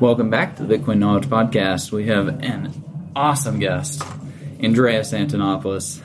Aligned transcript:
Welcome 0.00 0.30
back 0.30 0.56
to 0.56 0.64
the 0.64 0.76
Bitcoin 0.76 0.98
Knowledge 0.98 1.26
Podcast. 1.26 1.90
We 1.92 2.06
have 2.06 2.28
an 2.28 3.10
awesome 3.16 3.58
guest, 3.58 4.02
Andreas 4.62 5.12
Antonopoulos. 5.12 6.00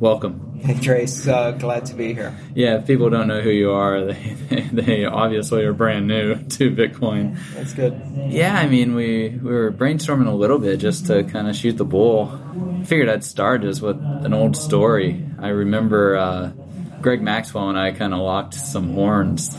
Welcome. 0.00 0.58
Hey, 0.58 0.74
Trace. 0.78 1.28
Uh, 1.28 1.52
glad 1.52 1.86
to 1.86 1.94
be 1.94 2.14
here. 2.14 2.36
Yeah, 2.54 2.78
if 2.78 2.86
people 2.86 3.10
don't 3.10 3.28
know 3.28 3.40
who 3.40 3.50
you 3.50 3.70
are, 3.70 4.04
they, 4.12 4.68
they 4.72 5.04
obviously 5.04 5.64
are 5.64 5.72
brand 5.72 6.08
new 6.08 6.34
to 6.48 6.70
Bitcoin. 6.70 7.38
That's 7.54 7.74
good. 7.74 8.00
Yeah, 8.28 8.56
I 8.56 8.66
mean, 8.66 8.94
we, 8.94 9.28
we 9.28 9.50
were 9.50 9.70
brainstorming 9.70 10.26
a 10.26 10.32
little 10.34 10.58
bit 10.58 10.78
just 10.78 11.06
to 11.06 11.22
kind 11.24 11.48
of 11.48 11.54
shoot 11.54 11.76
the 11.76 11.84
bull. 11.84 12.40
Figured 12.86 13.08
I'd 13.08 13.24
start 13.24 13.62
just 13.62 13.82
with 13.82 13.96
an 13.98 14.34
old 14.34 14.56
story. 14.56 15.24
I 15.38 15.48
remember 15.48 16.16
uh, 16.16 16.52
Greg 17.00 17.22
Maxwell 17.22 17.68
and 17.68 17.78
I 17.78 17.92
kind 17.92 18.12
of 18.12 18.20
locked 18.20 18.54
some 18.54 18.94
horns, 18.94 19.56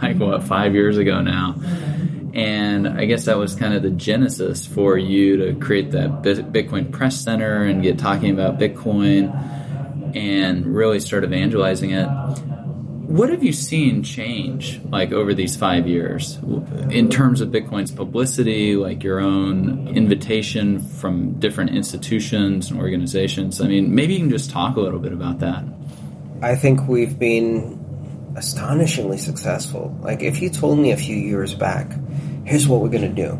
like, 0.02 0.18
what, 0.18 0.42
five 0.42 0.74
years 0.74 0.98
ago 0.98 1.20
now 1.20 1.56
and 2.32 2.86
I 2.86 3.06
guess 3.06 3.24
that 3.24 3.38
was 3.38 3.54
kind 3.54 3.74
of 3.74 3.82
the 3.82 3.90
genesis 3.90 4.66
for 4.66 4.96
you 4.96 5.36
to 5.38 5.54
create 5.60 5.90
that 5.92 6.22
Bitcoin 6.22 6.92
Press 6.92 7.20
Center 7.20 7.64
and 7.64 7.82
get 7.82 7.98
talking 7.98 8.30
about 8.30 8.58
Bitcoin 8.58 9.34
and 10.14 10.66
really 10.66 11.00
start 11.00 11.24
evangelizing 11.24 11.90
it. 11.90 12.06
What 12.06 13.30
have 13.30 13.42
you 13.42 13.52
seen 13.52 14.04
change 14.04 14.80
like 14.84 15.10
over 15.10 15.34
these 15.34 15.56
five 15.56 15.88
years 15.88 16.36
in 16.90 17.08
terms 17.10 17.40
of 17.40 17.48
Bitcoin's 17.48 17.90
publicity, 17.90 18.76
like 18.76 19.02
your 19.02 19.18
own 19.18 19.88
invitation 19.88 20.78
from 20.78 21.32
different 21.40 21.70
institutions 21.70 22.70
and 22.70 22.78
organizations? 22.78 23.60
I 23.60 23.66
mean, 23.66 23.92
maybe 23.92 24.14
you 24.14 24.20
can 24.20 24.30
just 24.30 24.50
talk 24.50 24.76
a 24.76 24.80
little 24.80 25.00
bit 25.00 25.12
about 25.12 25.40
that. 25.40 25.64
I 26.40 26.54
think 26.54 26.86
we've 26.86 27.18
been 27.18 27.79
astonishingly 28.40 29.18
successful. 29.18 29.94
Like, 30.00 30.22
if 30.22 30.40
you 30.40 30.48
told 30.48 30.78
me 30.78 30.92
a 30.92 30.96
few 30.96 31.16
years 31.16 31.54
back 31.54 31.92
here's 32.46 32.66
what 32.66 32.80
we're 32.80 32.88
going 32.88 33.14
to 33.14 33.22
do 33.22 33.36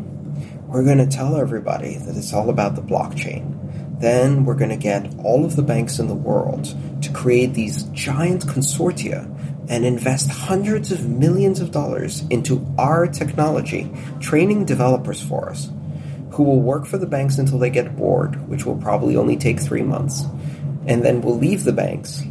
we're 0.67 0.85
going 0.85 0.99
to 0.99 1.07
tell 1.07 1.35
everybody 1.35 1.97
that 1.97 2.15
it's 2.15 2.33
all 2.33 2.49
about 2.49 2.75
the 2.75 2.81
blockchain. 2.81 3.99
Then 3.99 4.45
we're 4.45 4.55
going 4.55 4.69
to 4.69 4.77
get 4.77 5.13
all 5.19 5.43
of 5.43 5.57
the 5.57 5.61
banks 5.61 5.99
in 5.99 6.07
the 6.07 6.15
world 6.15 6.73
to 7.01 7.11
create 7.11 7.53
these 7.53 7.83
giant 7.91 8.45
consortia 8.45 9.25
and 9.69 9.85
invest 9.85 10.29
hundreds 10.29 10.93
of 10.93 11.09
millions 11.09 11.59
of 11.59 11.71
dollars 11.71 12.23
into 12.29 12.65
our 12.77 13.05
technology, 13.05 13.91
training 14.21 14.63
developers 14.63 15.21
for 15.21 15.49
us, 15.49 15.69
who 16.31 16.43
will 16.43 16.61
work 16.61 16.85
for 16.85 16.97
the 16.97 17.05
banks 17.05 17.37
until 17.37 17.59
they 17.59 17.69
get 17.69 17.97
bored, 17.97 18.47
which 18.47 18.65
will 18.65 18.77
probably 18.77 19.17
only 19.17 19.35
take 19.35 19.59
three 19.59 19.83
months. 19.83 20.23
And 20.87 21.03
then 21.03 21.19
we'll 21.21 21.37
leave 21.37 21.65
the 21.65 21.73
banks 21.73 22.23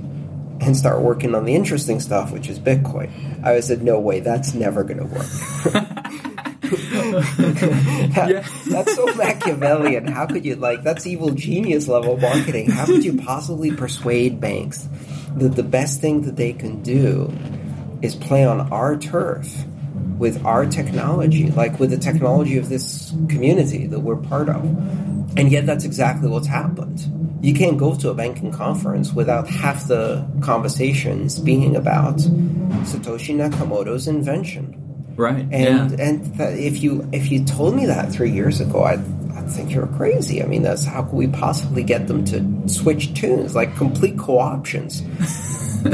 and 0.60 0.76
start 0.76 1.00
working 1.02 1.34
on 1.34 1.44
the 1.44 1.54
interesting 1.54 2.00
stuff, 2.00 2.32
which 2.32 2.48
is 2.48 2.58
Bitcoin. 2.58 3.10
I 3.44 3.60
said, 3.60 3.82
no 3.82 3.98
way, 3.98 4.20
that's 4.20 4.54
never 4.54 4.84
going 4.84 4.98
to 4.98 5.04
work. 5.04 5.26
that, 6.70 8.26
yeah. 8.30 8.46
That's 8.68 8.94
so 8.94 9.06
Machiavellian. 9.14 10.06
How 10.06 10.26
could 10.26 10.44
you 10.44 10.56
like? 10.56 10.82
That's 10.82 11.06
evil 11.06 11.30
genius 11.30 11.88
level 11.88 12.16
marketing. 12.16 12.70
How 12.70 12.86
could 12.86 13.04
you 13.04 13.18
possibly 13.18 13.72
persuade 13.72 14.40
banks 14.40 14.88
that 15.36 15.56
the 15.56 15.62
best 15.62 16.00
thing 16.00 16.22
that 16.22 16.36
they 16.36 16.52
can 16.52 16.82
do 16.82 17.32
is 18.02 18.14
play 18.14 18.44
on 18.44 18.72
our 18.72 18.96
turf 18.96 19.64
with 20.18 20.44
our 20.44 20.66
technology, 20.66 21.50
like 21.50 21.80
with 21.80 21.90
the 21.90 21.98
technology 21.98 22.58
of 22.58 22.68
this 22.68 23.12
community 23.28 23.86
that 23.86 24.00
we're 24.00 24.16
part 24.16 24.48
of? 24.48 24.62
And 25.36 25.50
yet, 25.50 25.66
that's 25.66 25.84
exactly 25.84 26.28
what's 26.28 26.46
happened. 26.46 27.38
You 27.42 27.54
can't 27.54 27.78
go 27.78 27.94
to 27.96 28.10
a 28.10 28.14
banking 28.14 28.52
conference 28.52 29.12
without 29.12 29.48
half 29.48 29.86
the 29.88 30.26
conversations 30.42 31.38
being 31.38 31.76
about 31.76 32.16
Satoshi 32.16 33.34
Nakamoto's 33.34 34.08
invention 34.08 34.80
Right. 35.20 35.46
And 35.52 35.90
yeah. 35.90 36.04
and 36.04 36.36
th- 36.36 36.58
if 36.58 36.82
you 36.82 37.06
if 37.12 37.30
you 37.30 37.44
told 37.44 37.76
me 37.76 37.84
that 37.86 38.10
three 38.10 38.30
years 38.30 38.60
ago, 38.62 38.84
I'd, 38.84 39.00
I'd 39.36 39.50
think 39.50 39.70
you're 39.70 39.86
crazy. 39.86 40.42
I 40.42 40.46
mean, 40.46 40.62
that's 40.62 40.84
how 40.84 41.02
could 41.02 41.14
we 41.14 41.26
possibly 41.26 41.82
get 41.82 42.06
them 42.06 42.24
to 42.26 42.68
switch 42.68 43.12
tunes 43.12 43.54
like 43.54 43.76
complete 43.76 44.18
co-options? 44.18 45.02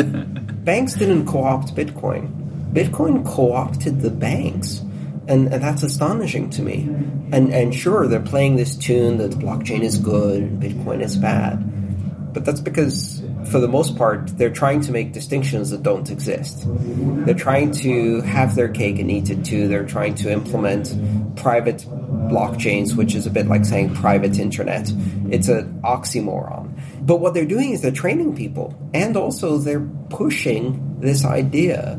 banks 0.65 0.95
didn't 0.95 1.27
co-opt 1.27 1.75
Bitcoin. 1.75 2.33
Bitcoin 2.73 3.27
co-opted 3.27 4.01
the 4.01 4.11
banks. 4.11 4.83
And, 5.28 5.48
that's 5.48 5.82
astonishing 5.82 6.50
to 6.50 6.62
me. 6.62 6.88
And 7.32 7.53
and 7.53 7.75
sure, 7.75 8.06
they're 8.06 8.20
playing 8.20 8.56
this 8.56 8.76
tune 8.76 9.19
that 9.19 9.32
blockchain 9.32 9.82
is 9.82 9.98
good, 9.98 10.60
Bitcoin 10.60 11.03
is 11.03 11.16
bad, 11.16 12.32
but 12.32 12.44
that's 12.44 12.60
because 12.60 13.22
for 13.47 13.60
the 13.60 13.69
most 13.69 13.97
part, 13.97 14.26
they're 14.37 14.50
trying 14.50 14.81
to 14.82 14.92
make 14.92 15.12
distinctions 15.12 15.70
that 15.70 15.82
don't 15.82 16.10
exist. 16.10 16.64
They're 16.66 17.34
trying 17.34 17.70
to 17.82 18.20
have 18.22 18.54
their 18.54 18.69
cake 18.69 18.98
and 18.98 19.10
eat 19.10 19.31
it 19.31 19.44
too. 19.44 19.69
They're 19.69 19.87
trying 19.87 20.14
to 20.16 20.32
implement 20.32 20.94
private 21.37 21.78
blockchains, 21.78 22.94
which 22.94 23.14
is 23.14 23.26
a 23.26 23.31
bit 23.31 23.47
like 23.47 23.64
saying 23.64 23.94
private 23.94 24.38
internet. 24.38 24.93
It's 25.31 25.48
an 25.48 25.81
oxymoron. 25.82 26.78
But 27.00 27.20
what 27.20 27.34
they're 27.34 27.44
doing 27.47 27.70
is 27.70 27.82
they're 27.82 27.93
training 27.93 28.37
people, 28.37 28.75
and 28.93 29.16
also 29.16 29.58
they're 29.58 29.88
pushing 30.10 30.98
this 31.00 31.25
idea 31.25 31.98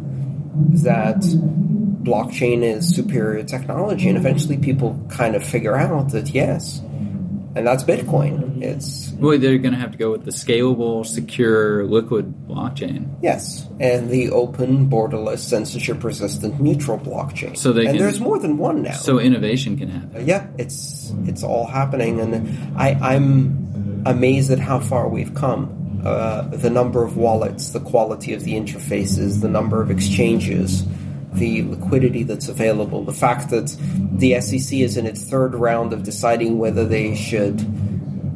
that 0.83 1.23
blockchain 2.01 2.63
is 2.63 2.95
superior 2.95 3.43
technology, 3.43 4.07
and 4.07 4.17
eventually 4.17 4.57
people 4.57 4.99
kind 5.09 5.35
of 5.35 5.43
figure 5.43 5.75
out 5.75 6.11
that 6.11 6.29
yes, 6.29 6.79
and 6.79 7.65
that's 7.65 7.83
Bitcoin. 7.83 8.61
It's 8.61 9.11
well, 9.17 9.37
they're 9.37 9.57
going 9.57 9.73
to 9.73 9.79
have 9.79 9.91
to 9.91 9.97
go 9.97 10.11
with 10.11 10.25
the 10.25 10.31
scalable, 10.31 11.05
secure, 11.05 11.85
liquid 11.85 12.47
blockchain. 12.47 13.17
Yes, 13.21 13.67
and 13.79 14.09
the 14.09 14.29
open, 14.31 14.89
borderless, 14.89 15.39
censorship-resistant, 15.39 16.59
neutral 16.61 16.99
blockchain. 16.99 17.57
So 17.57 17.73
they 17.73 17.85
and 17.85 17.91
can, 17.91 17.97
there's 17.97 18.19
more 18.19 18.39
than 18.39 18.57
one 18.57 18.83
now. 18.83 18.93
So 18.93 19.19
innovation 19.19 19.77
can 19.77 19.89
happen. 19.89 20.17
Uh, 20.17 20.19
yeah, 20.19 20.47
it's 20.57 21.13
it's 21.25 21.43
all 21.43 21.65
happening, 21.65 22.19
and 22.19 22.77
I, 22.77 22.93
I'm 22.93 24.03
amazed 24.05 24.51
at 24.51 24.59
how 24.59 24.79
far 24.79 25.09
we've 25.09 25.33
come. 25.33 25.73
Uh, 26.05 26.43
the 26.43 26.69
number 26.69 27.03
of 27.03 27.17
wallets, 27.17 27.69
the 27.69 27.79
quality 27.79 28.33
of 28.33 28.43
the 28.43 28.53
interfaces, 28.53 29.41
the 29.41 29.49
number 29.49 29.81
of 29.81 29.89
exchanges 29.89 30.85
the 31.37 31.63
liquidity 31.63 32.23
that's 32.23 32.49
available, 32.49 33.03
the 33.03 33.13
fact 33.13 33.49
that 33.49 33.75
the 34.13 34.39
SEC 34.41 34.79
is 34.79 34.97
in 34.97 35.05
its 35.05 35.23
third 35.23 35.55
round 35.55 35.93
of 35.93 36.03
deciding 36.03 36.57
whether 36.59 36.85
they 36.85 37.15
should 37.15 37.61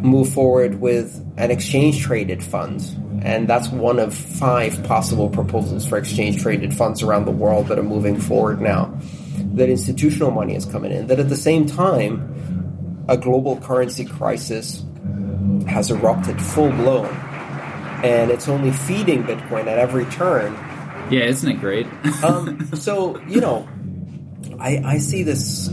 move 0.04 0.30
forward 0.30 0.82
with 0.82 1.24
an 1.38 1.52
exchange 1.52 2.02
traded 2.02 2.44
fund. 2.44 2.84
And 3.24 3.48
that's 3.48 3.70
one 3.70 4.00
of 4.00 4.16
five 4.16 4.84
possible 4.84 5.30
proposals 5.30 5.88
for 5.88 5.98
exchange 5.98 6.42
traded 6.42 6.74
funds 6.74 7.04
around 7.04 7.26
the 7.26 7.32
world 7.32 7.68
that 7.68 7.78
are 7.78 7.84
moving 7.84 8.20
forward 8.20 8.62
now. 8.62 8.98
That 9.54 9.70
institutional 9.70 10.32
money 10.32 10.56
is 10.56 10.66
coming 10.66 10.92
in. 10.92 11.08
That 11.08 11.20
at 11.20 11.30
the 11.30 11.36
same 11.36 11.66
time, 11.66 13.06
a 13.08 13.18
global 13.18 13.58
currency 13.58 14.06
crisis 14.06 14.84
has 15.68 15.92
erupted 15.92 16.42
full 16.42 16.72
blown. 16.72 17.14
And 18.04 18.32
it's 18.32 18.48
only 18.48 18.72
feeding 18.72 19.24
Bitcoin 19.24 19.68
at 19.68 19.78
every 19.78 20.06
turn 20.06 20.56
yeah, 21.12 21.26
isn't 21.26 21.50
it 21.50 21.60
great? 21.60 21.88
um, 22.24 22.66
so 22.76 23.20
you 23.28 23.42
know, 23.42 23.68
I 24.60 24.82
I 24.84 24.98
see 24.98 25.24
this 25.24 25.70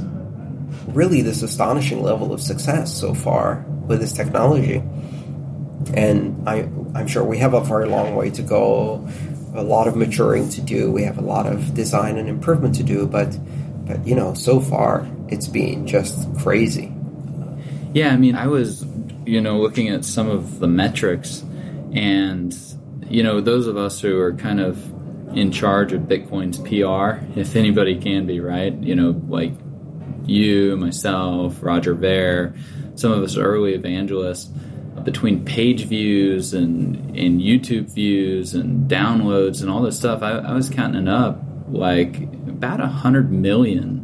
really 0.88 1.23
this 1.23 1.43
astonishing 1.43 2.02
level 2.02 2.32
of 2.32 2.40
success 2.40 2.93
so 2.93 3.14
far 3.14 3.64
with 3.87 4.00
this 4.00 4.12
technology, 4.12 4.82
and 5.94 6.49
I 6.49 6.69
I'm 6.94 7.06
sure 7.06 7.25
we 7.25 7.38
have 7.38 7.55
a 7.55 7.61
very 7.61 7.87
long 7.87 8.17
way 8.17 8.31
to 8.31 8.43
go, 8.43 9.08
a 9.55 9.62
lot 9.62 9.88
of 9.88 9.96
maturing 9.96 10.49
to 10.50 10.61
do. 10.61 10.90
We 10.90 11.05
have 11.05 11.19
a 11.19 11.23
lot 11.23 11.46
of 11.46 11.75
design 11.75 12.19
and 12.19 12.29
improvement 12.29 12.75
to 12.76 12.82
do, 12.82 13.06
but 13.06 13.38
but 13.87 14.06
you 14.06 14.14
know, 14.14 14.35
so 14.35 14.61
far 14.61 15.08
it's 15.29 15.49
been 15.49 15.87
just 15.87 16.29
crazy. 16.38 16.93
Yeah, 17.94 18.11
I 18.11 18.17
mean, 18.17 18.35
I 18.35 18.46
was 18.49 18.85
you 19.25 19.40
know 19.40 19.58
looking 19.58 19.88
at 19.88 20.05
some 20.05 20.29
of 20.29 20.58
the 20.58 20.69
metrics, 20.69 21.44
and 21.93 22.56
you 23.08 23.23
know 23.23 23.40
those 23.40 23.67
of 23.67 23.76
us 23.76 24.00
who 24.00 24.19
are 24.19 24.35
kind 24.35 24.61
of 24.61 24.98
in 25.35 25.51
charge 25.53 25.93
of 25.93 26.03
Bitcoin's 26.03 26.59
PR, 26.59 27.25
if 27.39 27.57
anybody 27.57 27.99
can 27.99 28.27
be, 28.27 28.41
right? 28.41 28.73
You 28.75 28.95
know, 28.95 29.21
like 29.29 29.53
you, 30.25 30.77
myself, 30.77 31.63
Roger 31.63 31.95
Ver, 31.95 32.55
some 32.95 33.13
of 33.13 33.23
us 33.23 33.37
early 33.37 33.75
evangelists, 33.75 34.51
between 35.05 35.45
page 35.45 35.85
views 35.85 36.53
and, 36.53 36.97
and 37.17 37.41
YouTube 37.41 37.93
views 37.93 38.55
and 38.55 38.91
downloads 38.91 39.63
and 39.63 39.71
all 39.71 39.81
this 39.81 39.97
stuff, 39.97 40.23
I, 40.23 40.33
I 40.39 40.53
was 40.53 40.69
counting 40.69 41.07
it 41.07 41.09
up 41.09 41.43
like 41.69 42.23
about 42.49 42.81
a 42.81 42.87
hundred 42.87 43.31
million 43.31 43.98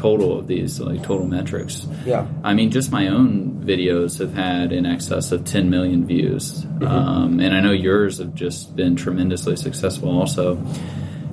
total 0.00 0.38
of 0.38 0.46
these 0.46 0.80
like 0.80 1.02
total 1.02 1.26
metrics. 1.26 1.86
Yeah. 2.06 2.26
I 2.42 2.54
mean, 2.54 2.70
just 2.70 2.90
my 2.90 3.08
own 3.08 3.62
videos 3.62 4.18
have 4.18 4.32
had 4.32 4.72
in 4.72 4.86
excess 4.86 5.30
of 5.30 5.44
10 5.44 5.68
million 5.68 6.06
views, 6.06 6.64
um, 6.80 7.38
and 7.38 7.54
I 7.54 7.60
know 7.60 7.72
yours 7.72 8.16
have 8.18 8.34
just 8.34 8.74
been 8.74 8.96
tremendously 8.96 9.56
successful. 9.56 10.08
Also, 10.18 10.56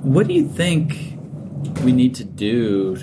what 0.02 0.28
do 0.28 0.34
you 0.34 0.46
think 0.46 1.16
we 1.82 1.92
need 1.92 2.14
to 2.16 2.24
do 2.24 2.96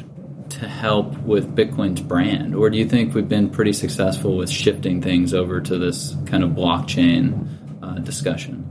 to 0.49 0.67
help 0.67 1.17
with 1.19 1.55
Bitcoin's 1.55 2.01
brand, 2.01 2.53
or 2.53 2.69
do 2.69 2.77
you 2.77 2.87
think 2.87 3.15
we've 3.15 3.27
been 3.27 3.49
pretty 3.49 3.73
successful 3.73 4.37
with 4.37 4.51
shifting 4.51 5.01
things 5.01 5.33
over 5.33 5.59
to 5.59 5.79
this 5.79 6.15
kind 6.27 6.43
of 6.43 6.51
blockchain 6.51 7.47
uh, 7.81 7.97
discussion? 7.99 8.63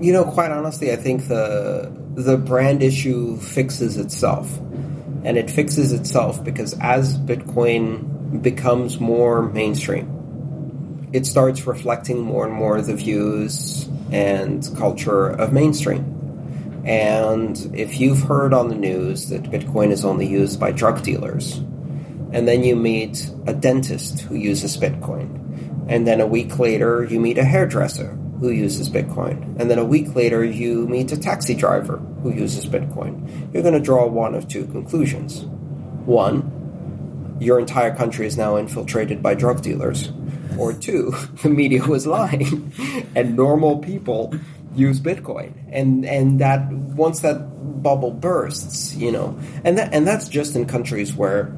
You 0.00 0.12
know, 0.12 0.24
quite 0.24 0.52
honestly, 0.52 0.92
I 0.92 0.96
think 0.96 1.26
the 1.26 1.92
the 2.14 2.36
brand 2.36 2.82
issue 2.82 3.36
fixes 3.38 3.96
itself. 3.96 4.60
And 5.24 5.36
it 5.36 5.50
fixes 5.50 5.92
itself 5.92 6.42
because 6.44 6.78
as 6.80 7.18
Bitcoin 7.18 8.42
becomes 8.42 9.00
more 9.00 9.42
mainstream, 9.42 11.08
it 11.12 11.26
starts 11.26 11.66
reflecting 11.66 12.20
more 12.20 12.44
and 12.46 12.54
more 12.54 12.80
the 12.80 12.94
views 12.94 13.88
and 14.12 14.68
culture 14.76 15.28
of 15.28 15.52
mainstream. 15.52 16.82
And 16.84 17.58
if 17.74 18.00
you've 18.00 18.22
heard 18.22 18.54
on 18.54 18.68
the 18.68 18.74
news 18.74 19.28
that 19.28 19.42
Bitcoin 19.44 19.90
is 19.90 20.04
only 20.04 20.26
used 20.26 20.58
by 20.60 20.72
drug 20.72 21.02
dealers, 21.02 21.58
and 22.32 22.46
then 22.46 22.62
you 22.62 22.76
meet 22.76 23.30
a 23.46 23.54
dentist 23.54 24.20
who 24.20 24.34
uses 24.34 24.76
Bitcoin, 24.76 25.88
and 25.88 26.06
then 26.06 26.20
a 26.20 26.26
week 26.26 26.58
later 26.58 27.04
you 27.04 27.20
meet 27.20 27.38
a 27.38 27.44
hairdresser 27.44 28.18
who 28.40 28.50
uses 28.50 28.88
Bitcoin. 28.88 29.58
And 29.58 29.70
then 29.70 29.78
a 29.78 29.84
week 29.84 30.14
later, 30.14 30.44
you 30.44 30.86
meet 30.86 31.10
a 31.12 31.16
taxi 31.16 31.54
driver 31.54 31.98
who 32.22 32.32
uses 32.32 32.66
Bitcoin. 32.66 33.52
You're 33.52 33.62
going 33.62 33.74
to 33.74 33.80
draw 33.80 34.06
one 34.06 34.34
of 34.34 34.48
two 34.48 34.66
conclusions. 34.66 35.42
One, 36.06 37.36
your 37.40 37.58
entire 37.58 37.94
country 37.94 38.26
is 38.26 38.36
now 38.36 38.56
infiltrated 38.56 39.22
by 39.22 39.34
drug 39.34 39.62
dealers. 39.62 40.12
Or 40.58 40.72
two, 40.72 41.14
the 41.42 41.48
media 41.48 41.84
was 41.84 42.06
lying 42.06 42.72
and 43.14 43.36
normal 43.36 43.78
people 43.78 44.34
use 44.74 45.00
Bitcoin. 45.00 45.52
And 45.70 46.04
and 46.04 46.40
that 46.40 46.70
once 46.72 47.20
that 47.20 47.82
bubble 47.82 48.12
bursts, 48.12 48.94
you 48.94 49.12
know, 49.12 49.38
and 49.64 49.78
that 49.78 49.92
and 49.92 50.06
that's 50.06 50.28
just 50.28 50.56
in 50.56 50.66
countries 50.66 51.14
where 51.14 51.52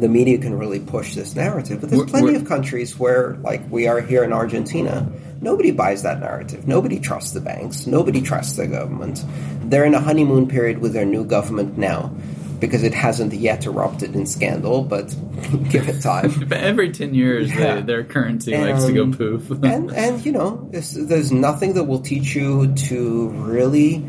the 0.00 0.08
media 0.08 0.38
can 0.38 0.58
really 0.58 0.80
push 0.80 1.14
this 1.14 1.34
narrative. 1.34 1.80
But 1.80 1.90
there's 1.90 2.10
plenty 2.10 2.34
of 2.34 2.44
countries 2.46 2.98
where, 2.98 3.34
like 3.42 3.68
we 3.70 3.86
are 3.86 4.00
here 4.00 4.24
in 4.24 4.32
Argentina, 4.32 5.10
nobody 5.44 5.70
buys 5.70 6.02
that 6.02 6.18
narrative. 6.20 6.66
Nobody 6.66 6.98
trusts 6.98 7.32
the 7.32 7.40
banks. 7.40 7.86
Nobody 7.86 8.20
trusts 8.20 8.56
the 8.56 8.66
government. 8.66 9.22
They're 9.70 9.84
in 9.84 9.94
a 9.94 10.00
honeymoon 10.00 10.48
period 10.48 10.78
with 10.78 10.92
their 10.92 11.04
new 11.04 11.24
government 11.24 11.78
now 11.78 12.12
because 12.60 12.82
it 12.82 12.94
hasn't 12.94 13.32
yet 13.34 13.66
erupted 13.66 14.14
in 14.16 14.24
scandal, 14.26 14.82
but 14.82 15.14
give 15.70 15.88
it 15.88 16.00
time. 16.00 16.30
Every 16.52 16.90
10 16.90 17.12
years, 17.14 17.50
Yeah. 17.54 17.76
they, 17.76 17.82
their 17.82 18.04
currency 18.04 18.56
likes 18.56 18.84
to 18.86 18.92
go 18.92 19.10
poof. 19.12 19.50
and 19.62 19.90
and 19.92 20.24
you 20.24 20.32
know, 20.32 20.66
there's, 20.72 21.30
nothing 21.32 21.74
that 21.74 21.84
will 21.84 22.00
teach 22.00 22.34
you 22.34 22.72
to 22.88 23.28
really 23.30 24.04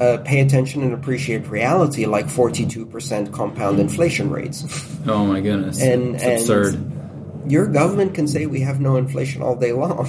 uh, 0.00 0.18
pay 0.24 0.40
attention 0.40 0.82
and 0.82 0.92
appreciate 0.92 1.46
reality 1.48 2.04
like 2.04 2.26
42% 2.26 3.32
compound 3.32 3.80
inflation 3.80 4.30
rates. 4.30 4.64
oh 5.06 5.24
my 5.24 5.40
goodness. 5.40 5.80
And- 5.80 6.16
it's 6.16 6.24
and- 6.24 6.40
absurd. 6.40 6.92
Your 7.48 7.66
government 7.68 8.12
can 8.14 8.26
say 8.26 8.46
we 8.46 8.62
have 8.62 8.80
no 8.80 8.96
inflation 8.96 9.40
all 9.40 9.54
day 9.54 9.72
long. 9.72 10.08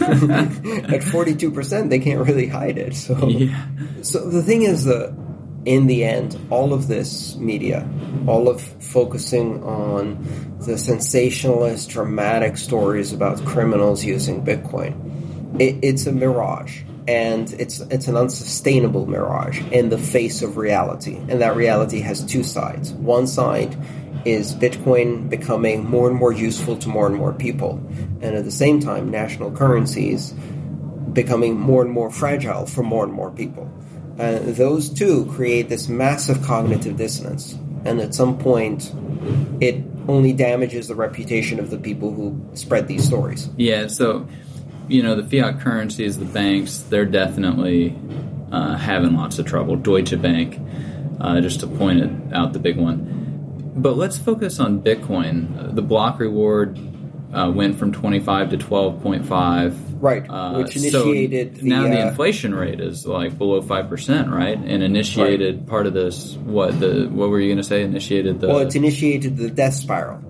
At 0.00 1.02
42%, 1.02 1.90
they 1.90 1.98
can't 1.98 2.26
really 2.26 2.46
hide 2.46 2.78
it. 2.78 2.94
So, 2.94 3.28
Yeah. 3.28 3.66
so 4.02 4.28
the 4.28 4.42
thing 4.42 4.62
is 4.62 4.84
that 4.84 5.14
in 5.64 5.86
the 5.86 6.04
end, 6.04 6.38
all 6.50 6.72
of 6.72 6.88
this 6.88 7.36
media, 7.36 7.88
all 8.26 8.48
of 8.48 8.60
focusing 8.60 9.62
on 9.64 10.18
the 10.60 10.76
sensationalist, 10.76 11.88
dramatic 11.90 12.56
stories 12.56 13.12
about 13.12 13.42
criminals 13.44 14.04
using 14.04 14.44
Bitcoin, 14.44 15.60
it, 15.60 15.76
it's 15.82 16.06
a 16.06 16.12
mirage. 16.12 16.82
And 17.06 17.52
it's 17.58 17.80
it's 17.80 18.08
an 18.08 18.16
unsustainable 18.16 19.04
mirage 19.06 19.60
in 19.70 19.90
the 19.90 19.98
face 19.98 20.40
of 20.40 20.56
reality. 20.56 21.16
And 21.28 21.38
that 21.42 21.54
reality 21.54 22.00
has 22.00 22.24
two 22.24 22.42
sides. 22.42 22.94
One 22.94 23.26
side 23.26 23.76
is 24.24 24.54
Bitcoin 24.54 25.28
becoming 25.28 25.84
more 25.84 26.08
and 26.08 26.16
more 26.16 26.32
useful 26.32 26.76
to 26.78 26.88
more 26.88 27.06
and 27.06 27.16
more 27.16 27.32
people. 27.32 27.80
And 28.22 28.36
at 28.36 28.44
the 28.44 28.50
same 28.50 28.80
time, 28.80 29.10
national 29.10 29.50
currencies 29.52 30.32
becoming 31.12 31.58
more 31.58 31.82
and 31.82 31.90
more 31.90 32.10
fragile 32.10 32.66
for 32.66 32.82
more 32.82 33.04
and 33.04 33.12
more 33.12 33.30
people. 33.30 33.70
Uh, 34.18 34.38
those 34.40 34.88
two 34.88 35.26
create 35.32 35.68
this 35.68 35.88
massive 35.88 36.42
cognitive 36.42 36.96
dissonance. 36.96 37.52
And 37.84 38.00
at 38.00 38.14
some 38.14 38.38
point, 38.38 38.92
it 39.60 39.84
only 40.08 40.32
damages 40.32 40.88
the 40.88 40.94
reputation 40.94 41.58
of 41.58 41.70
the 41.70 41.78
people 41.78 42.12
who 42.12 42.40
spread 42.54 42.88
these 42.88 43.04
stories. 43.04 43.48
Yeah, 43.56 43.88
so 43.88 44.28
you 44.88 45.02
know 45.02 45.20
the 45.20 45.24
fiat 45.24 45.60
currencies, 45.60 46.18
the 46.18 46.24
banks, 46.24 46.78
they're 46.78 47.04
definitely 47.06 47.96
uh, 48.52 48.76
having 48.76 49.16
lots 49.16 49.38
of 49.38 49.46
trouble. 49.46 49.76
Deutsche 49.76 50.20
Bank, 50.20 50.60
uh, 51.20 51.40
just 51.40 51.60
to 51.60 51.66
point 51.66 52.32
out, 52.32 52.52
the 52.52 52.58
big 52.58 52.76
one. 52.76 53.23
But 53.74 53.96
let's 53.96 54.16
focus 54.18 54.60
on 54.60 54.82
Bitcoin. 54.82 55.74
The 55.74 55.82
block 55.82 56.20
reward 56.20 56.78
uh, 57.32 57.50
went 57.50 57.78
from 57.78 57.92
twenty 57.92 58.20
five 58.20 58.50
to 58.50 58.56
twelve 58.56 59.02
point 59.02 59.26
five. 59.26 59.76
Right, 60.00 60.28
Uh, 60.28 60.58
which 60.58 60.76
so 60.78 61.02
initiated 61.02 61.56
the, 61.56 61.68
now 61.68 61.84
the 61.84 62.02
uh, 62.02 62.08
inflation 62.08 62.54
rate 62.54 62.78
is 62.78 63.06
like 63.06 63.38
below 63.38 63.62
five 63.62 63.88
percent, 63.88 64.30
right? 64.30 64.56
And 64.56 64.82
initiated 64.82 65.66
part 65.66 65.86
of 65.86 65.94
this. 65.94 66.34
What 66.36 66.78
the? 66.78 67.06
What 67.06 67.30
were 67.30 67.40
you 67.40 67.48
going 67.48 67.56
to 67.58 67.64
say? 67.64 67.82
Initiated 67.82 68.40
the. 68.40 68.48
Well, 68.48 68.58
it's 68.58 68.74
initiated 68.74 69.36
the 69.36 69.50
death 69.50 69.74
spiral. 69.74 70.22